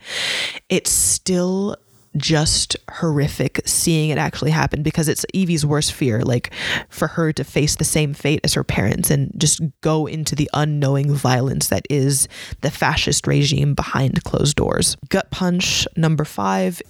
[0.70, 1.76] it's still
[2.18, 6.52] just horrific seeing it actually happen because it's Evey's worst fear, like
[6.90, 10.50] for her to face the same fate as her parents and just go into the
[10.54, 12.28] unknowing violence that is
[12.62, 14.98] the fascist regime behind closed doors.
[15.10, 16.82] Gut punch number five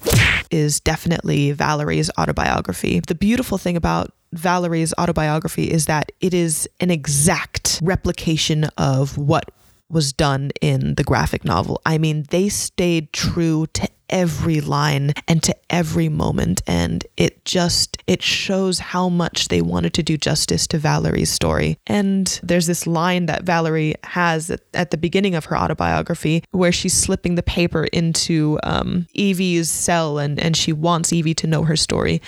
[0.52, 3.00] is definitely Valerie's autobiography.
[3.00, 9.52] The beautiful thing about Valerie's autobiography is that it is an exact replication of what
[9.90, 11.82] was done in the graphic novel.
[11.86, 16.62] I mean, they stayed true to every line and to every moment.
[16.68, 21.78] And it just it shows how much they wanted to do justice to Valerie's story.
[21.88, 26.72] And there's this line that Valerie has at, at the beginning of her autobiography where
[26.72, 31.64] she's slipping the paper into um, Evey's cell and and she wants Evey to know
[31.64, 32.22] her story.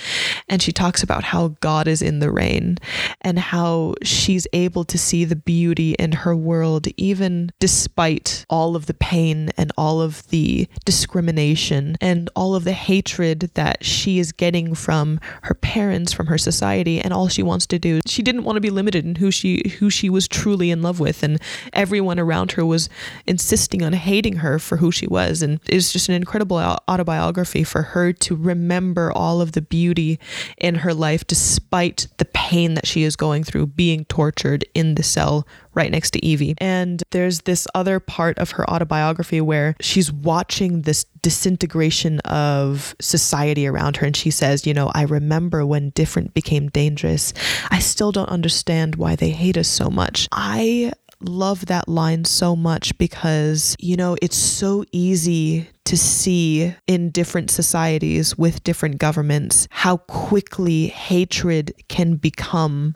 [0.48, 2.78] And she talks about how God is in the rain
[3.20, 8.86] and how she's able to see the beauty in her world even despite all of
[8.86, 14.32] the pain and all of the discrimination and all of the hatred that she is
[14.32, 18.00] getting from her parents, from her society, and all she wants to do.
[18.06, 21.00] She didn't want to be limited in who she who she was truly in love
[21.00, 21.40] with, and
[21.72, 22.88] everyone around her was
[23.26, 25.42] insisting on hating her for who she was.
[25.42, 30.18] And it's just an incredible autobiography for her to remember all of the beauty
[30.58, 35.02] in her life despite the pain that she is going through, being tortured in the
[35.02, 36.54] cell right next to Evey.
[36.58, 43.66] And there's this other part of her autobiography where she's watching this disintegration of society
[43.66, 44.06] around her.
[44.06, 47.32] And she says, You know, I remember when different became dangerous.
[47.70, 50.28] I still don't understand why they hate us so much.
[50.32, 50.92] I
[51.28, 57.50] love that line so much because, you know, it's so easy to see in different
[57.50, 62.94] societies with different governments how quickly hatred can become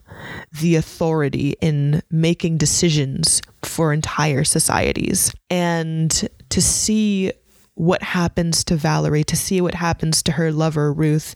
[0.61, 5.33] the authority in making decisions for entire societies.
[5.51, 6.11] And
[6.49, 7.33] to see
[7.77, 11.35] what happens to Valerie, to see what happens to her lover, Ruth,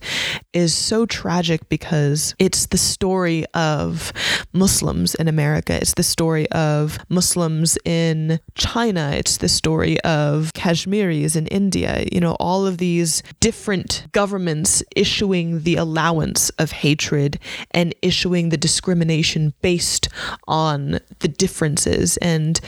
[0.53, 4.11] is so tragic because it's the story of
[4.51, 5.73] Muslims in America.
[5.73, 9.11] It's the story of Muslims in China.
[9.13, 12.05] It's the story of Kashmiris in India.
[12.11, 17.37] You know, all of these different governments issuing the allowance of hatred
[17.69, 20.09] and issuing the discrimination based
[20.47, 22.17] on the differences.
[22.17, 22.59] And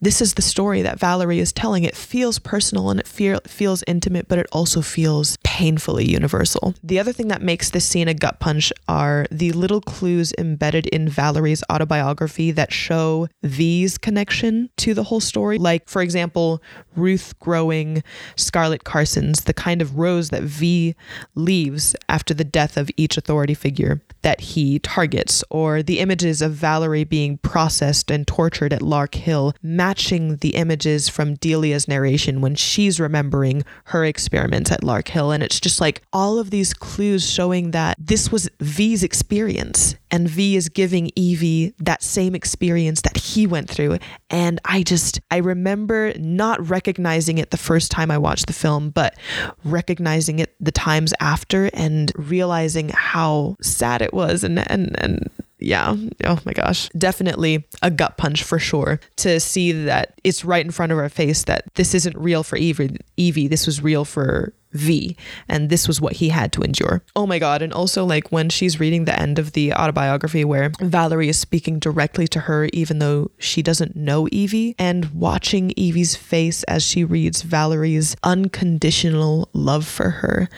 [0.00, 1.84] this is the story that Valerie is telling.
[1.84, 6.74] It feels personal and it feel, feels intimate, but it also feels painfully universal.
[6.84, 10.86] The other thing that makes this scene a gut punch are the little clues embedded
[10.86, 15.58] in Valerie's autobiography that show V's connection to the whole story.
[15.58, 16.62] Like, for example,
[16.94, 18.04] Ruth growing
[18.36, 20.94] Scarlet Carson's, the kind of rose that V
[21.34, 26.52] leaves after the death of each authority figure that he targets, or the images of
[26.52, 33.00] Valerie being processed and tortured at Larkhill, matching the images from Delia's narration when she's
[33.08, 35.34] remembering her experiments at Larkhill.
[35.34, 40.28] And it's just like all of these clues showing that this was V's experience, and
[40.28, 43.98] V is giving Evey that same experience that he went through.
[44.30, 48.90] And I just, I remember not recognizing it the first time I watched the film,
[48.90, 49.16] but
[49.64, 55.96] recognizing it the times after and realizing how sad it was and, and, and, yeah,
[56.24, 60.70] oh my gosh, definitely a gut punch for sure to see that it's right in
[60.70, 62.98] front of our face that this isn't real for Evey.
[63.16, 65.16] Evey, this was real for V,
[65.48, 67.02] and this was what he had to endure.
[67.16, 67.62] Oh my God.
[67.62, 71.78] And also, like, when she's reading the end of the autobiography where Valerie is speaking
[71.78, 77.02] directly to her, even though she doesn't know Evey, and watching Evey's face as she
[77.02, 80.48] reads Valerie's unconditional love for her,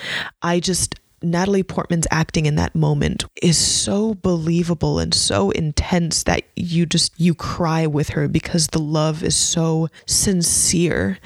[0.43, 6.45] I just, Natalie Portman's acting in that moment is so believable and so intense that
[6.57, 11.19] you just you cry with her because the love is so sincere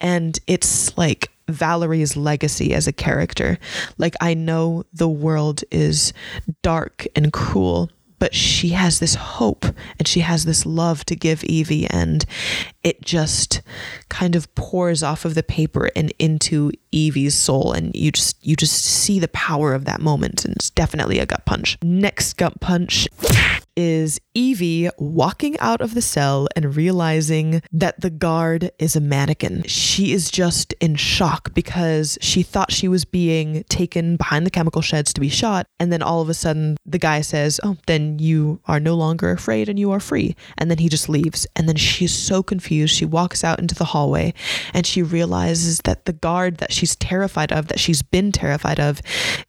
[0.00, 3.58] and it's like Valerie's legacy as a character.
[3.98, 6.12] Like I know the world is
[6.62, 7.90] dark and cruel,
[8.20, 9.64] but she has this hope
[9.98, 12.24] and she has this love to give Evey and
[12.84, 13.62] it just
[14.08, 18.54] kind of pours off of the paper and into Evey's soul and you just you
[18.54, 21.76] just see the power of that moment and it's definitely a gut punch.
[21.82, 23.08] Next gut punch
[23.80, 29.62] is Evey walking out of the cell and realizing that the guard is a mannequin.
[29.62, 34.82] She is just in shock because she thought she was being taken behind the chemical
[34.82, 35.66] sheds to be shot.
[35.78, 39.30] And then all of a sudden, the guy says, Oh, then you are no longer
[39.30, 40.36] afraid and you are free.
[40.58, 41.46] And then he just leaves.
[41.56, 42.94] And then she's so confused.
[42.94, 44.34] She walks out into the hallway
[44.74, 49.00] and she realizes that the guard that she's terrified of, that she's been terrified of,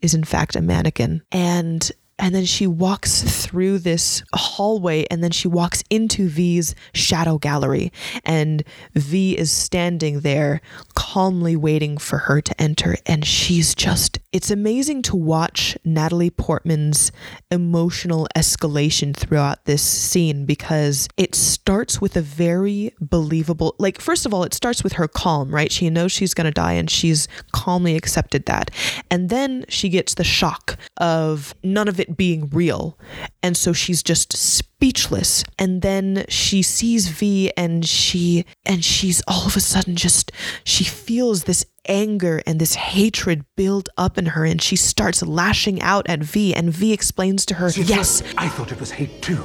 [0.02, 1.22] is in fact a mannequin.
[1.34, 7.40] And and then she walks through this hallway and then she walks into V's shadow
[7.40, 7.92] gallery.
[8.24, 8.64] And
[8.94, 10.62] V is standing there
[10.94, 12.96] calmly waiting for her to enter.
[13.08, 17.12] And she's just, it's amazing to watch Natalie Portman's
[17.50, 24.34] emotional escalation throughout this scene because it starts with a very believable, like, first of
[24.34, 25.72] all, it starts with her calm, right?
[25.72, 28.70] She knows she's going to die and she's calmly accepted that.
[29.10, 32.98] And then she gets the shock of none of it being real.
[33.44, 35.44] And so she's just speechless.
[35.58, 40.32] And then she sees V and she and she's all of a sudden just
[40.64, 45.82] she feels this anger and this hatred build up in her and she starts lashing
[45.82, 49.44] out at V and V explains to her, "Yes, I thought it was hate too."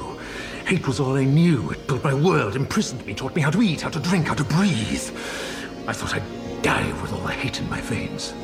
[0.67, 1.71] Hate was all I knew.
[1.71, 4.35] It built my world, imprisoned me, taught me how to eat, how to drink, how
[4.35, 5.11] to breathe.
[5.87, 8.35] I thought I'd die with all the hate in my veins.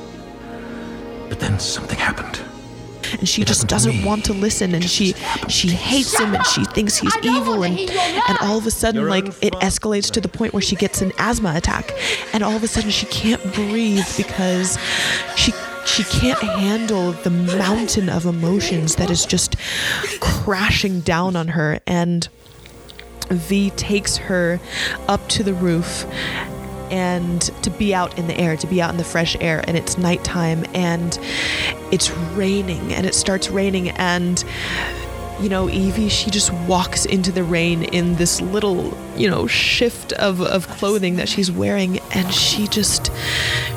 [1.28, 2.40] But then something happened
[3.18, 5.14] and she just doesn't want to listen and she
[5.48, 9.26] she hates him and she thinks he's evil and and all of a sudden like
[9.42, 11.92] it escalates to the point where she gets an asthma attack
[12.32, 14.78] and all of a sudden she can't breathe because
[15.36, 15.52] she
[15.84, 19.56] she can't handle the mountain of emotions that is just
[20.20, 22.28] crashing down on her and
[23.30, 24.60] V takes her
[25.08, 26.06] up to the roof
[26.92, 29.76] and to be out in the air, to be out in the fresh air, and
[29.76, 31.18] it's nighttime and
[31.90, 34.44] it's raining and it starts raining and
[35.42, 40.12] you know, Evey, she just walks into the rain in this little, you know, shift
[40.12, 41.98] of, of clothing that she's wearing.
[42.14, 43.10] And she just,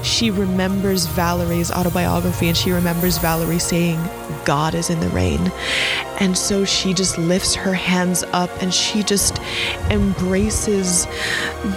[0.03, 3.99] she remembers Valerie's autobiography and she remembers Valerie saying,
[4.45, 5.51] God is in the rain.
[6.19, 9.39] And so she just lifts her hands up and she just
[9.89, 11.05] embraces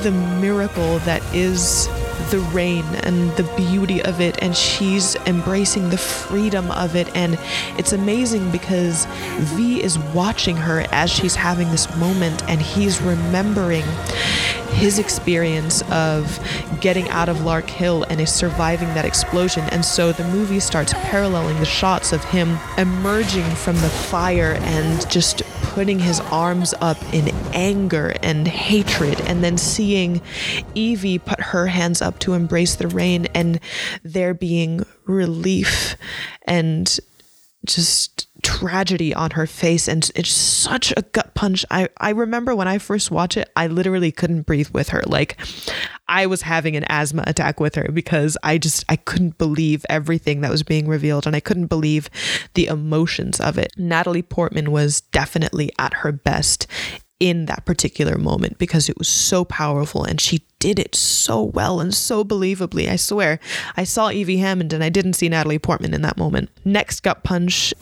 [0.02, 1.88] the miracle that is
[2.30, 7.14] the rain and the beauty of it, and she's embracing the freedom of it.
[7.16, 7.38] And
[7.78, 9.06] it's amazing because
[9.54, 13.84] V is watching her as she's having this moment, and he's remembering
[14.78, 16.38] his experience of
[16.80, 19.64] getting out of Larkhill and is surviving that explosion.
[19.70, 25.10] And so the movie starts paralleling the shots of him emerging from the fire and
[25.10, 30.20] just putting his arms up in anger and hatred, and then seeing
[30.74, 33.60] Evey put her hands up to embrace the rain and
[34.02, 35.96] there being relief
[36.46, 36.98] and
[37.64, 41.64] just tragedy on her face and it's such a gut punch.
[41.70, 45.02] I, I remember when I first watched it, I literally couldn't breathe with her.
[45.06, 45.36] Like
[46.08, 50.40] I was having an asthma attack with her because I just I couldn't believe everything
[50.40, 52.08] that was being revealed and I couldn't believe
[52.54, 53.72] the emotions of it.
[53.76, 56.66] Natalie Portman was definitely at her best
[57.20, 61.80] in that particular moment because it was so powerful and she did it so well
[61.80, 62.88] and so believably.
[62.88, 63.40] I swear.
[63.76, 66.50] I saw Evey Hammond and I didn't see Natalie Portman in that moment.
[66.64, 67.74] Next gut punch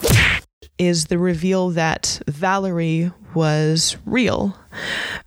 [0.78, 4.56] is the reveal that Valerie was real.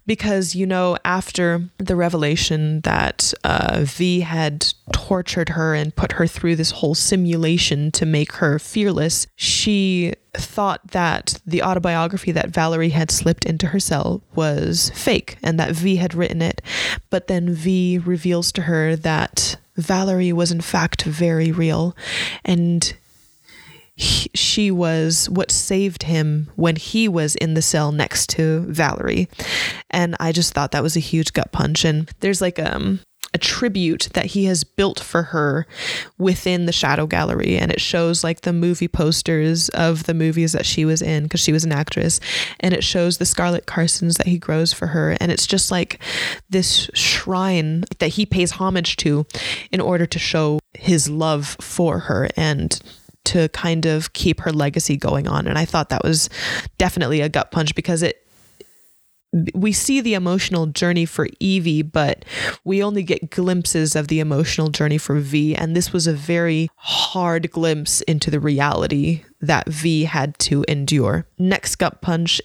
[0.05, 6.27] Because, you know, after the revelation that uh, V had tortured her and put her
[6.27, 12.89] through this whole simulation to make her fearless, she thought that the autobiography that Valerie
[12.89, 16.61] had slipped into her cell was fake and that V had written it.
[17.09, 21.95] But then V reveals to her that Valerie was in fact very real
[22.43, 22.93] and
[23.99, 29.27] he, she was what saved him when he was in the cell next to Valerie.
[29.89, 31.83] And I just thought that was a huge gut punch.
[31.83, 33.01] And there's like um
[33.33, 35.67] a tribute that he has built for her
[36.17, 40.65] within the shadow gallery and it shows like the movie posters of the movies that
[40.65, 42.19] she was in because she was an actress
[42.59, 46.01] and it shows the scarlet carsons that he grows for her and it's just like
[46.49, 49.27] this shrine that he pays homage to
[49.71, 52.81] in order to show his love for her and
[53.29, 55.47] to kind of keep her legacy going on.
[55.47, 56.29] And I thought that was
[56.77, 58.25] definitely a gut punch because it
[59.53, 62.25] we see the emotional journey for Evey, but
[62.63, 65.55] we only get glimpses of the emotional journey for V.
[65.55, 71.27] And this was a very hard glimpse into the reality that V had to endure.
[71.37, 72.41] Next gut punch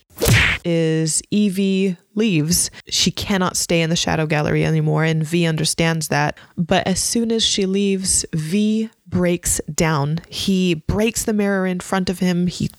[0.64, 2.70] is Evey leaves.
[2.88, 6.38] She cannot stay in the Shadow Gallery anymore, and V understands that.
[6.56, 10.20] But as soon as she leaves, V breaks down.
[10.28, 12.46] He breaks the mirror in front of him.
[12.46, 12.70] He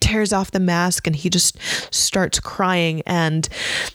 [0.00, 1.58] tears off the mask and he just
[1.92, 3.02] starts crying.
[3.06, 3.48] And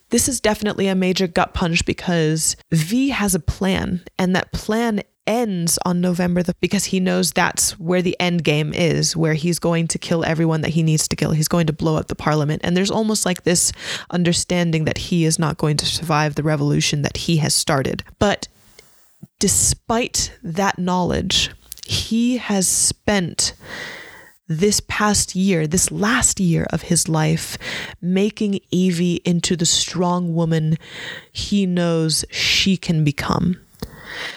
[0.10, 5.04] this is definitely a major gut punch because V has a plan, and that plan
[5.32, 9.60] ends on November the, because he knows that's where the end game is, where he's
[9.60, 11.32] going to kill everyone that he needs to kill.
[11.32, 12.62] He's going to blow up the parliament.
[12.66, 13.72] And there's almost like this
[14.10, 18.04] understanding that he is not going to survive the revolution that he has started.
[18.20, 18.50] But
[19.40, 21.50] despite that knowledge,
[21.88, 23.54] he has spent
[24.50, 27.58] this past year, this last year of his life,
[28.02, 30.78] making Evey into the strong woman
[31.32, 33.56] he knows she can become.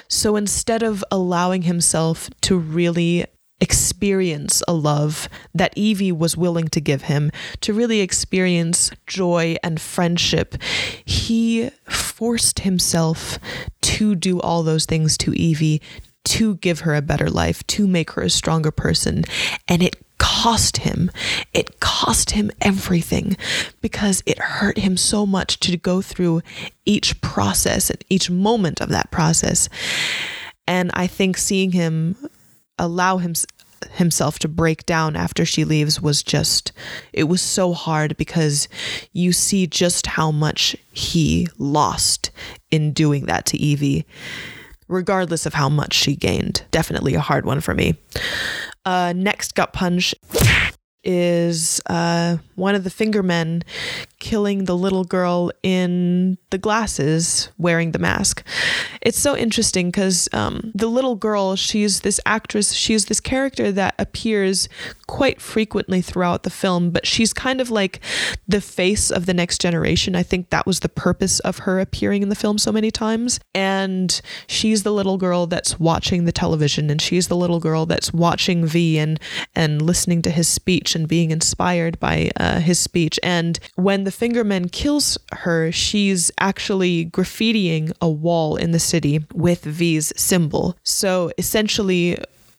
[0.09, 3.27] So instead of allowing himself to really
[3.61, 9.81] experience a love that Evey was willing to give him, to really experience joy and
[9.81, 10.57] friendship,
[11.05, 13.39] he forced himself
[13.83, 15.81] to do all those things to Evey.
[16.29, 19.25] To give her a better life, to make her a stronger person.
[19.69, 21.11] And it cost him.
[21.53, 23.37] It cost him everything
[23.81, 26.43] because it hurt him so much to go through
[26.85, 29.69] each process and each moment of that process.
[30.67, 32.17] And I think seeing him
[32.79, 33.35] allow him,
[33.93, 36.73] himself to break down after she leaves was just,
[37.13, 38.69] it was so hard because
[39.13, 42.31] you see just how much he lost
[42.71, 44.05] in doing that to Evey
[44.89, 46.65] regardless of how much she gained.
[46.71, 47.97] Definitely a hard one for me.
[48.85, 50.15] Uh, next gut punch
[51.03, 53.63] is uh, one of the fingermen
[54.25, 58.43] killing the little girl in the glasses wearing the mask.
[59.03, 63.95] It's so interesting because um, the little girl, she's this actress, she's this character that
[63.99, 64.67] appears
[65.07, 68.01] quite frequently throughout the film, but she's kind of like
[68.49, 70.17] the face of the next generation.
[70.17, 73.39] I think that was the purpose of her appearing in the film so many times.
[73.55, 78.11] And she's the little girl that's watching the television, and she's the little girl that's
[78.15, 79.21] watching V and
[79.55, 83.21] and listening to his speech and being inspired by uh, his speech.
[83.23, 89.65] And when the fingerman kills her, she's actually graffitiing a wall in the city with
[89.65, 90.77] V's symbol.
[90.83, 92.19] So essentially,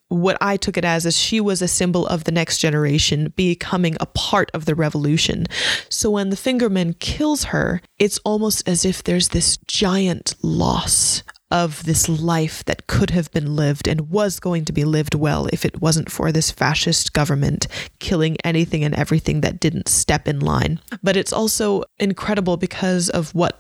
[0.09, 3.97] what I took it as is she was a symbol of the next generation becoming
[3.99, 5.47] a part of the revolution.
[5.89, 11.83] So when the fingerman kills her, it's almost as if there's this giant loss of
[11.83, 15.63] this life that could have been lived and was going to be lived well if
[15.63, 17.67] it wasn't for this fascist government
[17.99, 20.79] killing anything and everything that didn't step in line.
[21.03, 23.59] But it's also incredible because of what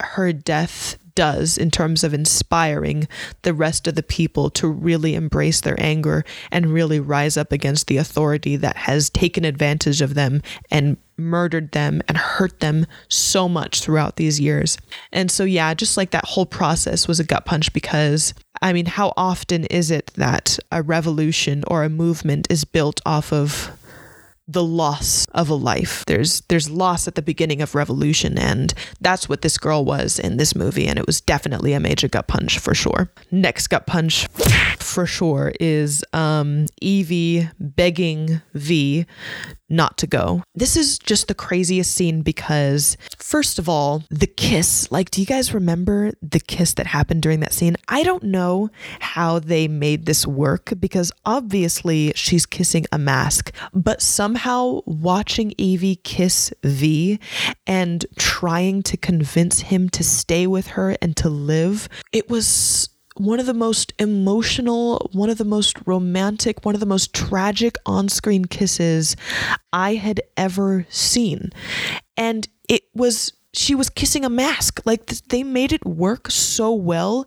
[0.00, 3.08] her death does in terms of inspiring
[3.42, 7.88] the rest of the people to really embrace their anger and really rise up against
[7.88, 10.40] the authority that has taken advantage of them
[10.70, 14.76] and murdered them and hurt them so much throughout these years.
[15.12, 18.86] And so, yeah, just like that whole process was a gut punch because I mean,
[18.86, 23.70] how often is it that a revolution or a movement is built off of
[24.48, 26.04] the loss of a life.
[26.06, 30.36] There's there's loss at the beginning of revolution and that's what this girl was in
[30.36, 33.10] this movie and it was definitely a major gut punch for sure.
[33.30, 34.28] Next gut punch
[34.78, 39.06] for sure is um Evey begging V
[39.68, 40.42] not to go.
[40.54, 44.90] This is just the craziest scene because, first of all, the kiss.
[44.90, 47.76] Like, do you guys remember the kiss that happened during that scene?
[47.88, 54.00] I don't know how they made this work because obviously she's kissing a mask, but
[54.02, 57.18] somehow watching Evey kiss V
[57.66, 62.88] and trying to convince him to stay with her and to live, it was
[63.18, 67.76] one of the most emotional, one of the most romantic, one of the most tragic
[67.86, 69.16] on screen kisses
[69.72, 71.50] I had ever seen.
[72.16, 74.80] And it was she was kissing a mask.
[74.84, 77.26] Like they made it work so well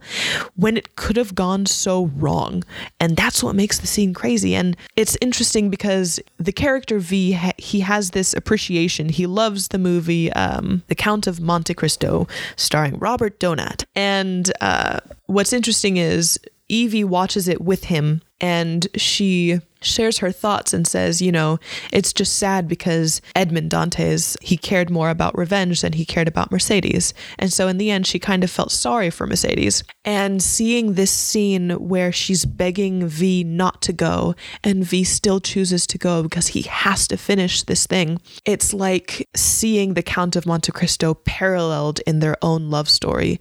[0.55, 2.63] when it could have gone so wrong.
[2.99, 4.55] And that's what makes the scene crazy.
[4.55, 9.09] And it's interesting because the character V, he has this appreciation.
[9.09, 13.83] He loves the movie um, The Count of Monte Cristo, starring Robert Donat.
[13.95, 20.73] And uh, what's interesting is Evey watches it with him and she shares her thoughts
[20.73, 21.59] and says, you know,
[21.91, 26.51] it's just sad because Edmond Dantes, he cared more about revenge than he cared about
[26.51, 27.13] Mercedes.
[27.37, 29.83] And so in the end, she kind of felt sorry for Mercedes.
[30.05, 35.87] And seeing this scene where she's begging V not to go and V still chooses
[35.87, 40.45] to go because he has to finish this thing, it's like seeing the Count of
[40.45, 43.39] Monte Cristo paralleled in their own love story.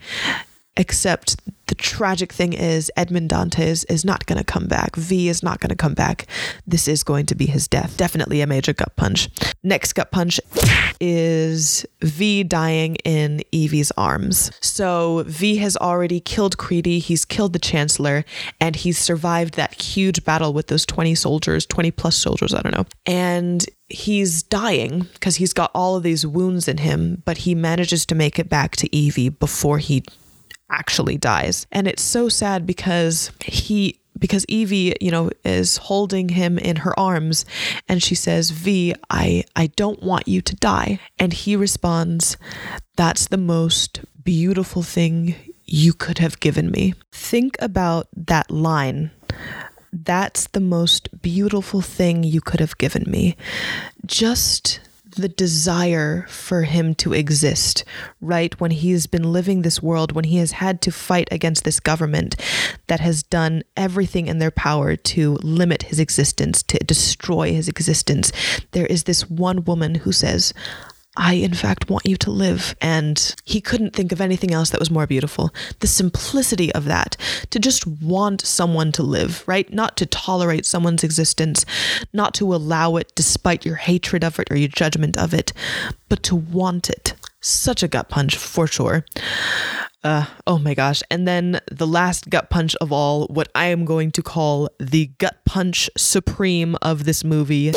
[0.78, 4.96] Except the tragic thing is Edmond Dantes is not going to come back.
[4.96, 6.26] V is not going to come back.
[6.66, 7.96] This is going to be his death.
[7.96, 9.28] Definitely a major gut punch.
[9.62, 10.40] Next gut punch
[11.00, 14.50] is V dying in Evey's arms.
[14.60, 18.24] So V has already killed Creedy, he's killed the Chancellor,
[18.60, 22.74] and he's survived that huge battle with those 20 soldiers, 20 plus soldiers, I don't
[22.74, 22.86] know.
[23.04, 28.06] And he's dying because he's got all of these wounds in him, but he manages
[28.06, 30.04] to make it back to Evey before he
[30.70, 31.66] actually dies.
[31.72, 36.98] And it's so sad because he because Evey, you know, is holding him in her
[36.98, 37.44] arms
[37.88, 42.36] and she says, "V, I I don't want you to die." And he responds,
[42.96, 49.10] "That's the most beautiful thing you could have given me." Think about that line.
[49.92, 53.36] That's the most beautiful thing you could have given me.
[54.04, 54.80] Just
[55.18, 57.84] the desire for him to exist,
[58.20, 58.58] right?
[58.60, 61.80] When he has been living this world, when he has had to fight against this
[61.80, 62.36] government
[62.86, 68.32] that has done everything in their power to limit his existence, to destroy his existence,
[68.72, 70.54] there is this one woman who says,
[71.18, 72.76] I, in fact, want you to live.
[72.80, 75.52] And he couldn't think of anything else that was more beautiful.
[75.80, 77.16] The simplicity of that,
[77.50, 79.70] to just want someone to live, right?
[79.72, 81.66] Not to tolerate someone's existence,
[82.12, 85.52] not to allow it despite your hatred of it or your judgment of it,
[86.08, 87.14] but to want it.
[87.40, 89.04] Such a gut punch for sure.
[90.04, 91.02] Uh, oh my gosh.
[91.10, 95.06] And then the last gut punch of all, what I am going to call the
[95.18, 97.72] gut punch supreme of this movie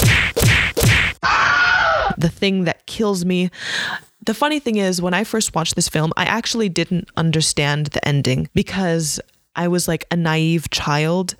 [2.17, 3.49] the thing that kills me.
[4.25, 8.07] The funny thing is, when I first watched this film, I actually didn't understand the
[8.07, 9.19] ending because
[9.55, 11.35] I was like a naive child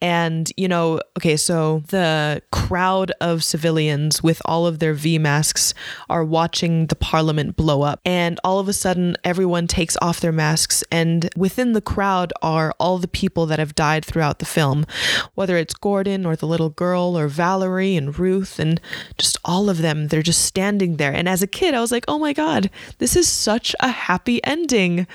[0.00, 5.74] and, you know, okay, so the crowd of civilians with all of their V masks
[6.08, 8.00] are watching the parliament blow up.
[8.04, 10.82] And all of a sudden, everyone takes off their masks.
[10.90, 14.86] And within the crowd are all the people that have died throughout the film,
[15.34, 18.80] whether it's Gordon or the little girl or Valerie and Ruth and
[19.18, 20.08] just all of them.
[20.08, 21.12] They're just standing there.
[21.12, 24.42] And as a kid, I was like, oh my God, this is such a happy
[24.44, 25.06] ending.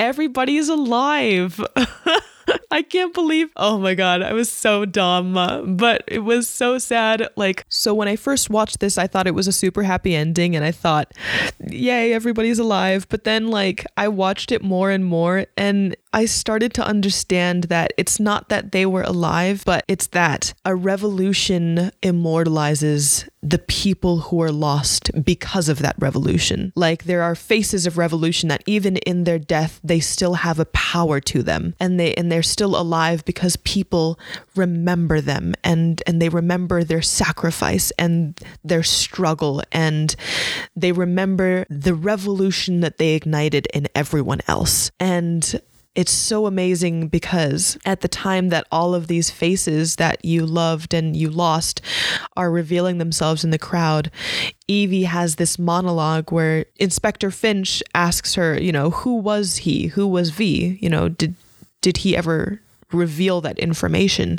[0.00, 1.60] Everybody is alive.
[2.70, 3.50] I can't believe.
[3.54, 5.76] Oh my God, I was so dumb.
[5.76, 7.28] But it was so sad.
[7.36, 10.56] Like, so when I first watched this, I thought it was a super happy ending
[10.56, 11.12] and I thought,
[11.68, 13.06] yay, everybody's alive.
[13.10, 17.92] But then, like, I watched it more and more and I started to understand that
[17.96, 24.42] it's not that they were alive, but it's that a revolution immortalizes the people who
[24.42, 26.72] are lost because of that revolution.
[26.76, 30.66] Like there are faces of revolution that even in their death they still have a
[30.66, 34.18] power to them and they and they're still alive because people
[34.56, 40.16] remember them and and they remember their sacrifice and their struggle and
[40.76, 44.90] they remember the revolution that they ignited in everyone else.
[45.00, 45.60] And
[45.94, 50.94] it's so amazing because at the time that all of these faces that you loved
[50.94, 51.80] and you lost
[52.36, 54.10] are revealing themselves in the crowd,
[54.68, 59.88] Evey has this monologue where Inspector Finch asks her, you know, who was he?
[59.88, 60.78] Who was V?
[60.80, 61.34] You know, did
[61.80, 62.60] did he ever
[62.92, 64.38] reveal that information?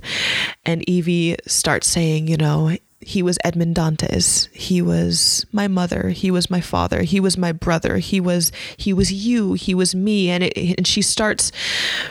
[0.66, 4.48] And Evey starts saying, you know, he was Edmond Dantes.
[4.54, 6.10] He was my mother.
[6.10, 7.02] He was my father.
[7.02, 7.98] He was my brother.
[7.98, 9.54] He was he was you.
[9.54, 10.30] He was me.
[10.30, 11.52] And it, and she starts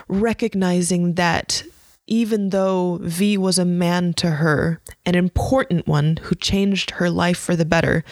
[0.09, 1.62] recognizing that
[2.07, 7.38] even though V was a man to her, an important one who changed her life
[7.38, 8.05] for the better,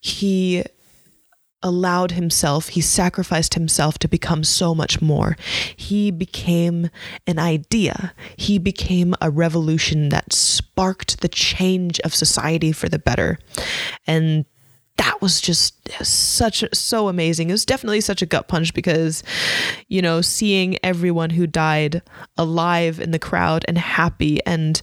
[0.00, 0.64] he
[1.62, 5.36] allowed himself, he sacrificed himself to become so much more.
[5.76, 6.90] He became
[7.26, 13.38] an idea, he became a revolution that sparked the change of society for the better.
[14.06, 14.44] And
[15.00, 17.48] that was just such so amazing.
[17.48, 19.22] It was definitely such a gut punch because,
[19.88, 22.02] you know, seeing everyone who died
[22.36, 24.82] alive in the crowd and happy and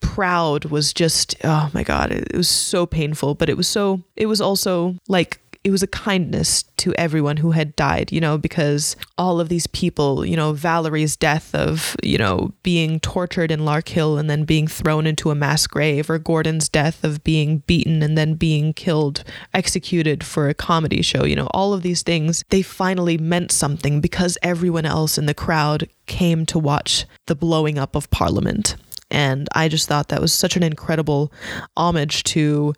[0.00, 4.26] proud was just oh my god, it was so painful, but it was so it
[4.26, 8.96] was also like it was a kindness to everyone who had died, you know, because
[9.18, 14.18] all of these people, you know, Valerie's death of, you know, being tortured in Larkhill
[14.18, 18.16] and then being thrown into a mass grave, or Gordon's death of being beaten and
[18.16, 22.62] then being killed, executed for a comedy show, you know, all of these things, they
[22.62, 27.94] finally meant something because everyone else in the crowd came to watch the blowing up
[27.94, 28.76] of Parliament.
[29.10, 31.32] And I just thought that was such an incredible
[31.76, 32.74] homage to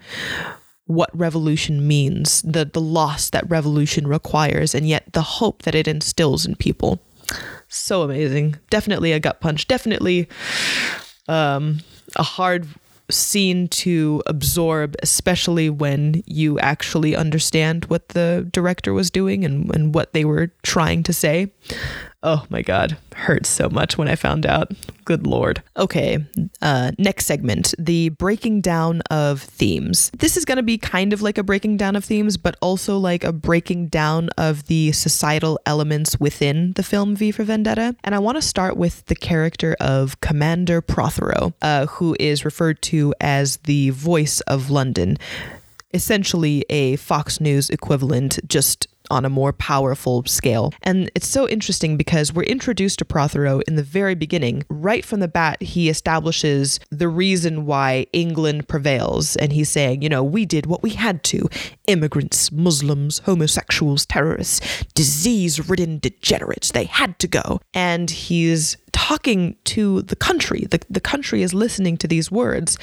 [0.95, 5.88] what revolution means, the the loss that revolution requires, and yet the hope that it
[5.88, 7.01] instills in people.
[7.68, 8.57] So amazing.
[8.70, 9.66] Definitely a gut punch.
[9.66, 10.28] Definitely
[11.28, 11.80] um,
[12.16, 12.66] a hard
[13.11, 19.95] scene to absorb, especially when you actually understand what the director was doing and, and
[19.95, 21.53] what they were trying to say.
[22.24, 24.70] Oh my God, hurts so much when I found out.
[25.04, 25.60] Good Lord.
[25.76, 26.24] Okay,
[26.60, 30.10] uh, next segment the breaking down of themes.
[30.16, 32.96] This is going to be kind of like a breaking down of themes, but also
[32.96, 37.96] like a breaking down of the societal elements within the film V for Vendetta.
[38.04, 42.80] And I want to start with the character of Commander Prothero, uh, who is referred
[42.82, 45.18] to as the voice of London
[45.94, 50.72] essentially a Fox News equivalent, just on a more powerful scale.
[50.82, 54.64] And it's so interesting because we're introduced to Prothero in the very beginning.
[54.70, 59.36] Right from the bat, he establishes the reason why England prevails.
[59.36, 61.48] And he's saying, you know, we did what we had to
[61.86, 64.60] immigrants, Muslims, homosexuals, terrorists,
[64.94, 66.72] disease ridden degenerates.
[66.72, 67.60] They had to go.
[67.74, 70.66] And he's talking to the country.
[70.70, 72.78] The, the country is listening to these words.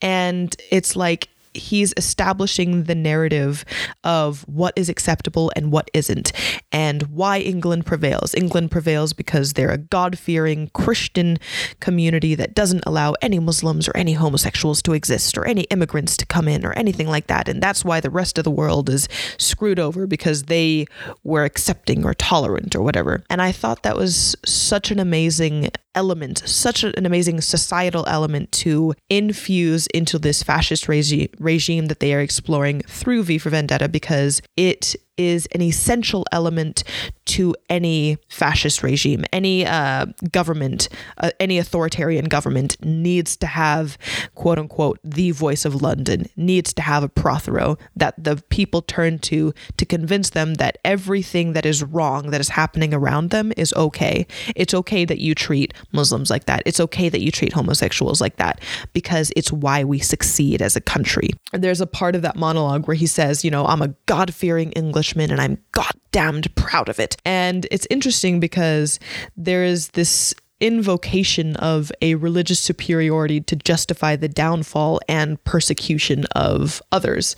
[0.00, 3.64] And it's like he's establishing the narrative
[4.04, 6.32] of what is acceptable and what isn't,
[6.70, 8.34] and why England prevails.
[8.34, 11.38] England prevails because they're a God fearing Christian
[11.80, 16.26] community that doesn't allow any Muslims or any homosexuals to exist or any immigrants to
[16.26, 17.48] come in or anything like that.
[17.48, 20.86] And that's why the rest of the world is screwed over because they
[21.24, 23.22] were accepting or tolerant or whatever.
[23.28, 28.94] And I thought that was such an amazing element, such an amazing societal element to
[29.10, 34.40] infuse into this fascist regi- regime that they are exploring through V for Vendetta because
[34.56, 36.84] it is an essential element
[37.24, 39.24] to any fascist regime.
[39.32, 40.88] Any uh, government,
[41.18, 43.96] uh, any authoritarian government needs to have,
[44.34, 49.18] quote unquote, the voice of London, needs to have a Prothero that the people turn
[49.20, 53.72] to to convince them that everything that is wrong that is happening around them is
[53.74, 54.26] okay.
[54.56, 56.62] It's okay that you treat Muslims like that.
[56.66, 58.60] It's okay that you treat homosexuals like that
[58.92, 61.30] because it's why we succeed as a country.
[61.52, 64.34] And There's a part of that monologue where he says, you know, I'm a God
[64.34, 64.72] fearing
[65.02, 67.16] Englishman and I'm goddamned proud of it.
[67.24, 69.00] And it's interesting because
[69.36, 76.80] there is this invocation of a religious superiority to justify the downfall and persecution of
[76.92, 77.34] others.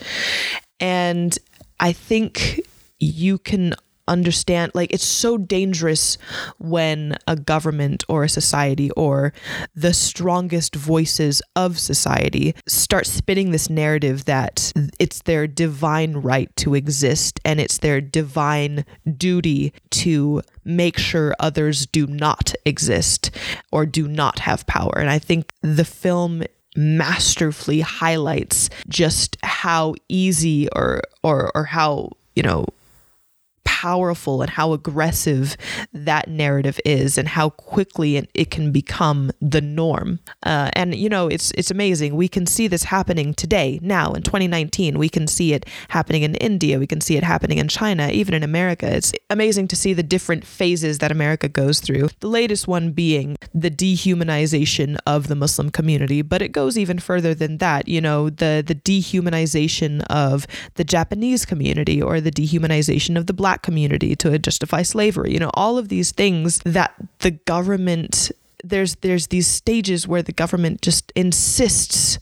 [0.78, 1.38] And
[1.80, 2.60] I think
[2.98, 3.74] you can
[4.08, 6.18] understand like it's so dangerous
[6.58, 9.32] when a government or a society or
[9.74, 16.74] the strongest voices of society start spinning this narrative that it's their divine right to
[16.74, 18.84] exist and it's their divine
[19.16, 23.30] duty to make sure others do not exist
[23.72, 24.98] or do not have power.
[24.98, 26.44] And i think the film
[26.76, 32.66] masterfully highlights just how easy or or or how you know
[33.64, 35.58] powerful and how aggressive
[35.92, 40.20] that narrative is and how quickly it, can become the norm.
[40.42, 42.14] Uh, and you know, it's it's amazing.
[42.14, 44.98] We can see this happening today, now in 2019.
[44.98, 46.78] We can see it happening in India.
[46.78, 48.86] We can see it happening in China, even in America.
[48.86, 52.08] It's amazing to see the different phases that America goes through.
[52.20, 57.34] The latest one being the dehumanization of the Muslim community, but it goes even further
[57.34, 57.88] than that.
[57.88, 63.53] You know, the the dehumanization of the Japanese community or the dehumanization of the black
[63.62, 65.32] community to justify slavery.
[65.32, 68.30] You know, all of these things that the government
[68.64, 72.18] there's there's these stages where the government just insists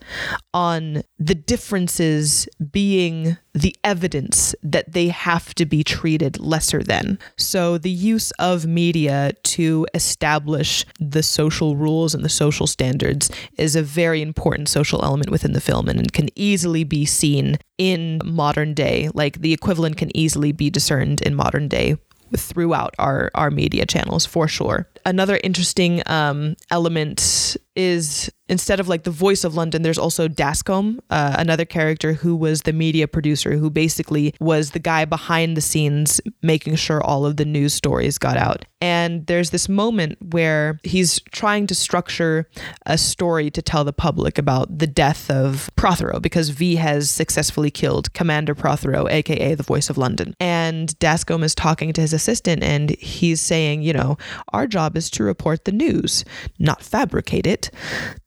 [0.52, 7.18] on the differences being the evidence that they have to be treated lesser than.
[7.36, 13.76] So the use of media to establish the social rules and the social standards is
[13.76, 18.74] a very important social element within the film and can easily be seen in modern
[18.74, 19.10] day.
[19.12, 21.96] Like the equivalent can easily be discerned in modern day
[22.36, 24.88] throughout our our media channels for sure.
[25.04, 31.00] Another interesting um, element is instead of like the voice of London, there's also Dascombe,
[31.08, 35.62] uh, another character who was the media producer, who basically was the guy behind the
[35.62, 38.66] scenes making sure all of the news stories got out.
[38.82, 42.48] And there's this moment where he's trying to structure
[42.84, 47.70] a story to tell the public about the death of Prothero because V has successfully
[47.70, 50.34] killed Commander Prothero, aka the voice of London.
[50.40, 50.61] And
[50.98, 54.16] Dascombe is talking to his assistant and he's saying, you know,
[54.52, 56.24] our job is to report the news,
[56.58, 57.70] not fabricate it.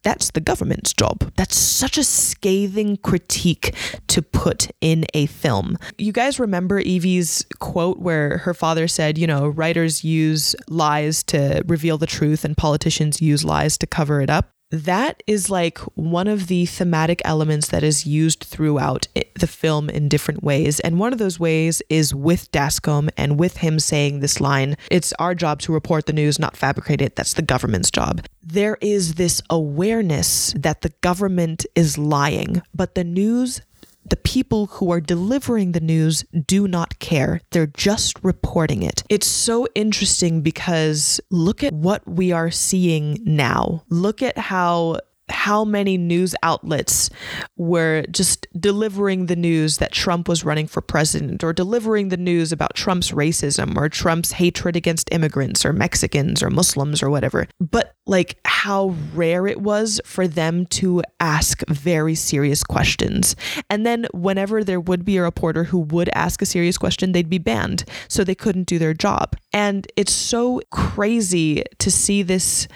[0.03, 1.31] That's the government's job.
[1.35, 3.75] That's such a scathing critique
[4.07, 5.77] to put in a film.
[5.97, 11.63] You guys remember Evey's quote where her father said, you know, writers use lies to
[11.67, 14.54] reveal the truth and politicians use lies to cover it up?
[14.75, 20.09] That is like one of the thematic elements that is used throughout the film in
[20.09, 20.81] different ways.
[20.81, 25.13] And one of those ways is with Dascombe and with him saying this line It's
[25.13, 27.15] our job to report the news, not fabricate it.
[27.15, 28.25] That's the government's job.
[28.43, 33.61] There is this awareness that the government is lying, but the news
[34.09, 37.41] the people who are delivering the news do not care.
[37.51, 39.03] They're just reporting it.
[39.09, 43.83] It's so interesting because look at what we are seeing now.
[43.89, 44.99] Look at how
[45.29, 47.09] how many news outlets
[47.57, 52.51] were just delivering the news that Trump was running for president or delivering the news
[52.51, 57.47] about Trump's racism or Trump's hatred against immigrants or Mexicans or Muslims or whatever.
[57.59, 63.35] But like how rare it was for them to ask very serious questions.
[63.69, 67.29] And then whenever there would be a reporter who would ask a serious question, they'd
[67.29, 67.83] be banned.
[68.07, 69.35] So they couldn't do their job.
[69.55, 72.67] And it's so crazy to see this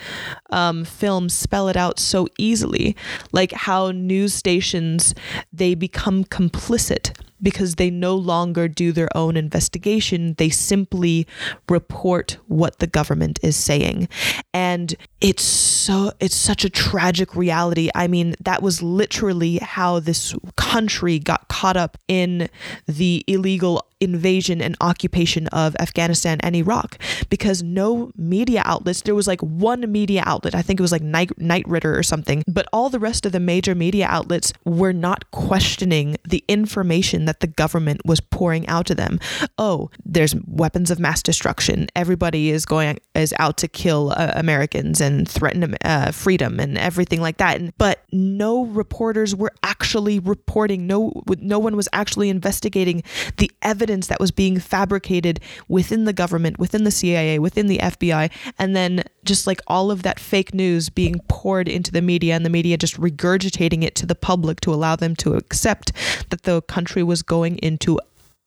[0.50, 2.96] um, film spell it out so easily,
[3.34, 5.14] like how news stations
[5.52, 7.12] they become complicit
[7.42, 10.36] because they no longer do their own investigation.
[10.38, 11.28] They simply
[11.68, 14.08] report what the government is saying.
[14.54, 17.90] And it's so it's such a tragic reality.
[17.96, 22.50] I mean, that was literally how this country got caught up in
[22.88, 26.98] the illegal invasion and occupation of Afghanistan and Iraq
[27.30, 31.02] because no media outlets, there was like one media outlet, I think it was like
[31.02, 34.94] Night, Knight Ridder or something, but all the rest of the major media outlets were
[34.94, 39.20] not questioning the information that the government was pouring out to them.
[39.60, 41.88] Oh, there's weapons of mass destruction.
[41.96, 47.22] Everybody is going is out to kill uh, Americans and threaten uh, freedom and everything
[47.22, 47.60] like that.
[47.60, 50.88] And, but no reporters were actually reporting.
[50.88, 53.04] No, no one was actually investigating
[53.38, 58.32] the evidence that was being fabricated within the government, within the CIA, within the FBI,
[58.58, 62.44] and then just like all of that fake news being poured into the media and
[62.44, 65.92] the media just regurgitating it to the public to allow them to accept
[66.30, 68.00] that the country was going into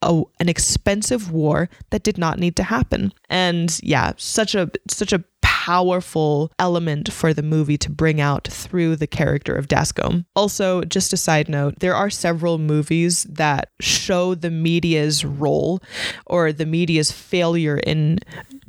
[0.02, 3.12] a, an expensive war that did not need to happen.
[3.30, 8.96] And yeah, such a such a powerful element for the movie to bring out through
[8.96, 10.26] the character of Dascombe.
[10.34, 15.80] Also, just a side note, there are several movies that show the media's role
[16.26, 18.18] or the media's failure in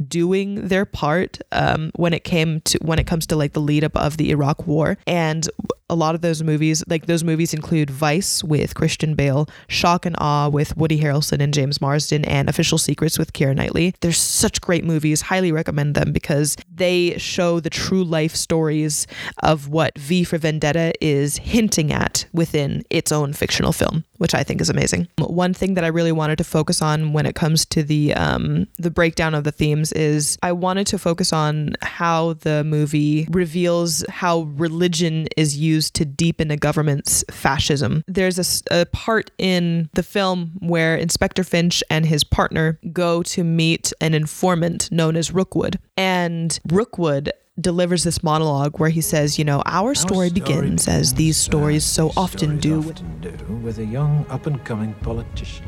[0.08, 3.84] doing their part um, when it came to when it comes to like the lead
[3.84, 4.98] up of the Iraq War.
[5.08, 5.48] And
[5.90, 10.16] a lot of those movies, like those movies, include Vice with Christian Bale, Shock and
[10.18, 13.94] Awe with Woody Harrelson and James Marsden, and Official Secrets with Keira Knightley.
[14.02, 15.22] They're such great movies.
[15.22, 19.06] Highly recommend them because they show the true life stories
[19.44, 24.44] of what V for Vendetta is hinting at within its own fictional film, which I
[24.44, 25.08] think is amazing.
[25.20, 28.68] One thing that I really wanted to focus on when it comes to the um,
[28.80, 34.06] the breakdown of the themes is I wanted to focus on how the movie reveals
[34.10, 38.04] how religion is used to deepen a government's fascism.
[38.08, 38.40] There's
[38.72, 43.94] a, a part in the film where Inspector Finch and his partner go to meet
[44.02, 45.80] an informant known as Rookwood.
[45.98, 50.88] And Rookwood delivers this monologue where he says, you know, our story, our story begins,
[50.88, 52.80] as these stories so often do.
[52.80, 55.66] often do with a young up and coming politician.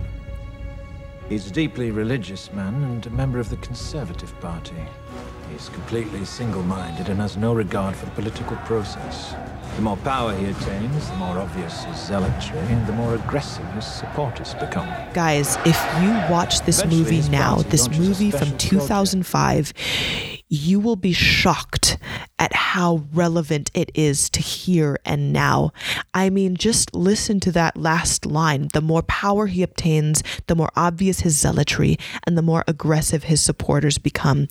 [1.27, 4.85] He's a deeply religious man and a member of the Conservative Party.
[5.55, 9.33] He's completely single minded and has no regard for the political process.
[9.77, 13.85] The more power he attains, the more obvious his zealotry, and the more aggressive his
[13.85, 14.89] supporters become.
[15.13, 20.95] Guys, if you watch this Eventually, movie now, this movie from 2005, project you will
[20.95, 21.97] be shocked
[22.37, 25.71] at how relevant it is to here and now.
[26.13, 28.69] I mean, just listen to that last line.
[28.73, 33.41] The more power he obtains, the more obvious his zealotry, and the more aggressive his
[33.41, 34.47] supporters become.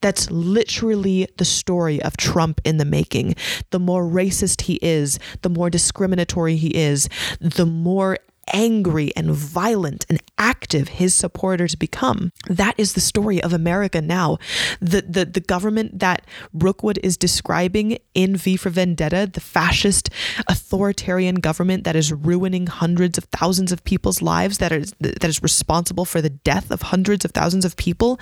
[0.00, 3.34] That's literally the story of Trump in the making.
[3.70, 7.08] The more racist he is, the more discriminatory he is,
[7.40, 8.18] the more
[8.52, 12.32] angry and violent and active his supporters become.
[12.48, 14.38] That is the story of America now.
[14.80, 20.10] The, the, the government that Rookwood is describing in V for Vendetta, the fascist
[20.46, 25.42] authoritarian government that is ruining hundreds of thousands of people's lives, that is, that is
[25.42, 28.18] responsible for the death of hundreds of thousands of people,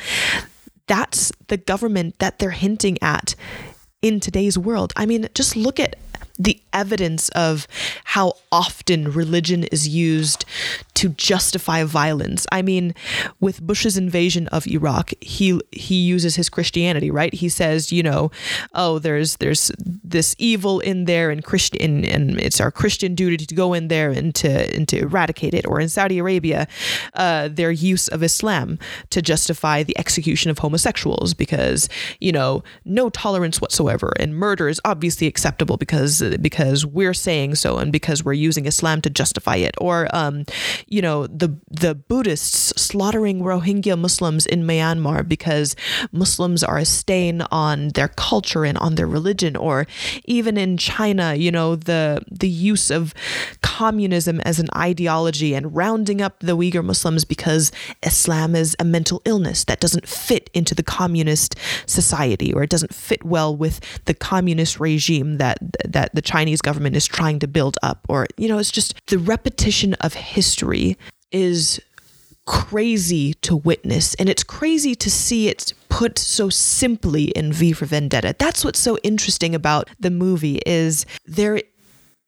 [0.86, 3.34] that's the government that they're hinting at
[4.02, 4.92] in today's world.
[4.96, 5.96] I mean, just look at
[6.38, 7.66] the evidence of
[8.04, 10.44] how often religion is used
[10.94, 12.46] to justify violence.
[12.52, 12.94] I mean,
[13.40, 17.32] with Bush's invasion of Iraq, he he uses his Christianity, right?
[17.34, 18.30] He says, you know,
[18.74, 19.70] oh, there's there's
[20.04, 24.10] this evil in there, and Christian, and it's our Christian duty to go in there
[24.10, 25.66] and to and to eradicate it.
[25.66, 26.66] Or in Saudi Arabia,
[27.14, 28.78] uh, their use of Islam
[29.10, 31.88] to justify the execution of homosexuals because
[32.20, 37.78] you know no tolerance whatsoever, and murder is obviously acceptable because because we're saying so
[37.78, 39.74] and because we're using Islam to justify it.
[39.78, 40.44] Or um,
[40.86, 45.76] you know, the the Buddhists slaughtering Rohingya Muslims in Myanmar because
[46.12, 49.86] Muslims are a stain on their culture and on their religion, or
[50.24, 53.14] even in China, you know, the the use of
[53.62, 57.70] communism as an ideology and rounding up the Uyghur Muslims because
[58.02, 62.94] Islam is a mental illness that doesn't fit into the communist society or it doesn't
[62.94, 67.78] fit well with the communist regime that that the Chinese government is trying to build
[67.82, 70.96] up or you know it's just the repetition of history
[71.32, 71.80] is
[72.46, 77.86] crazy to witness and it's crazy to see it put so simply in V for
[77.86, 78.36] Vendetta.
[78.38, 81.60] That's what's so interesting about the movie is there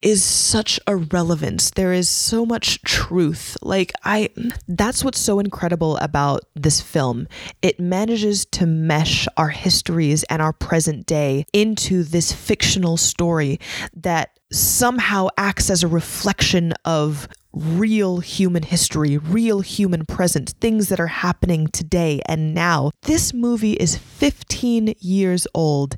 [0.03, 1.71] is such a relevance.
[1.71, 3.57] There is so much truth.
[3.63, 4.29] Like I
[4.67, 7.27] that's what's so incredible about this film.
[7.63, 13.59] It manages to mesh our histories and our present day into this fictional story
[13.95, 21.01] that somehow acts as a reflection of real human history, real human present, things that
[21.01, 22.91] are happening today and now.
[23.03, 25.97] This movie is 15 years old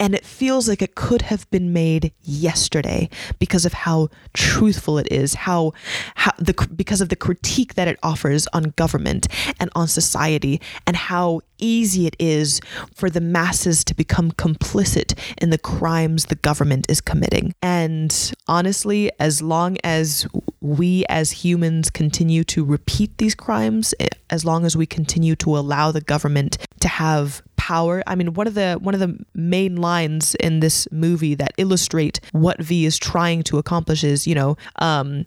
[0.00, 3.08] and it feels like it could have been made yesterday
[3.38, 5.72] because of how truthful it is how
[6.16, 9.28] how the because of the critique that it offers on government
[9.60, 12.60] and on society and how easy it is
[12.94, 17.52] for the masses to become complicit in the crimes the government is committing.
[17.62, 20.26] And honestly as long as
[20.60, 25.56] we as humans continue to repeat these crimes eh, as long as we continue to
[25.56, 28.02] allow the government to have power.
[28.08, 32.20] I mean, one of the one of the main lines in this movie that illustrate
[32.32, 35.24] what V is trying to accomplish is, you know, um,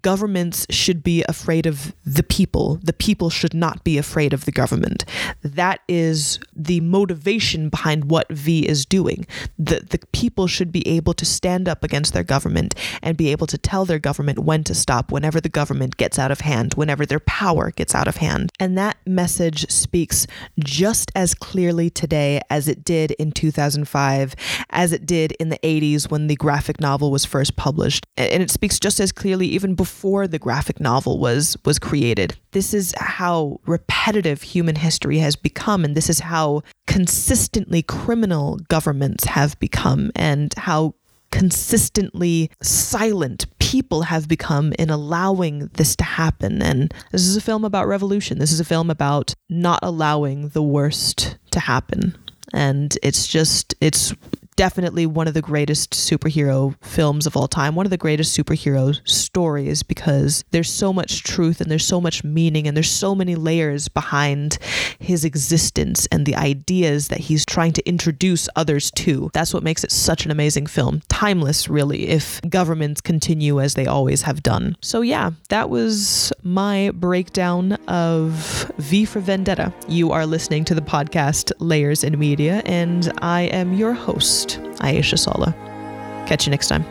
[0.00, 2.78] governments should be afraid of the people.
[2.84, 5.04] The people should not be afraid of the government.
[5.42, 9.26] That is the motivation behind what V is doing.
[9.58, 13.48] The the people should be able to stand up against their government and be able
[13.48, 17.04] to tell their government when to stop whenever the government gets out of hand, whenever
[17.04, 18.52] their power gets out of hand.
[18.60, 20.28] And that message speaks
[20.60, 24.34] just as clearly clearly today as it did in 2005,
[24.70, 28.04] as it did in the 80s when the graphic novel was first published.
[28.18, 32.36] And it speaks just as clearly even before the graphic novel was was created.
[32.50, 39.24] This is how repetitive human history has become and this is how consistently criminal governments
[39.24, 40.94] have become and how
[41.32, 46.62] consistently silent people have become in allowing this to happen.
[46.62, 48.38] And this is a film about revolution.
[48.38, 52.16] This is a film about not allowing the worst to happen.
[52.52, 54.14] And it's just, it's
[54.56, 58.98] definitely one of the greatest superhero films of all time, one of the greatest superhero
[59.08, 63.34] stories because there's so much truth and there's so much meaning and there's so many
[63.34, 64.58] layers behind
[64.98, 69.30] his existence and the ideas that he's trying to introduce others to.
[69.32, 71.02] That's what makes it such an amazing film.
[71.08, 74.76] Timeless, really, if governments continue as they always have done.
[74.80, 79.72] So, yeah, that was my breakdown of V for Vendetta.
[79.88, 84.60] You are listening to the podcast Layers in Media, and I am your host host,
[84.80, 85.54] Aisha Sala.
[86.26, 86.84] Catch you next time.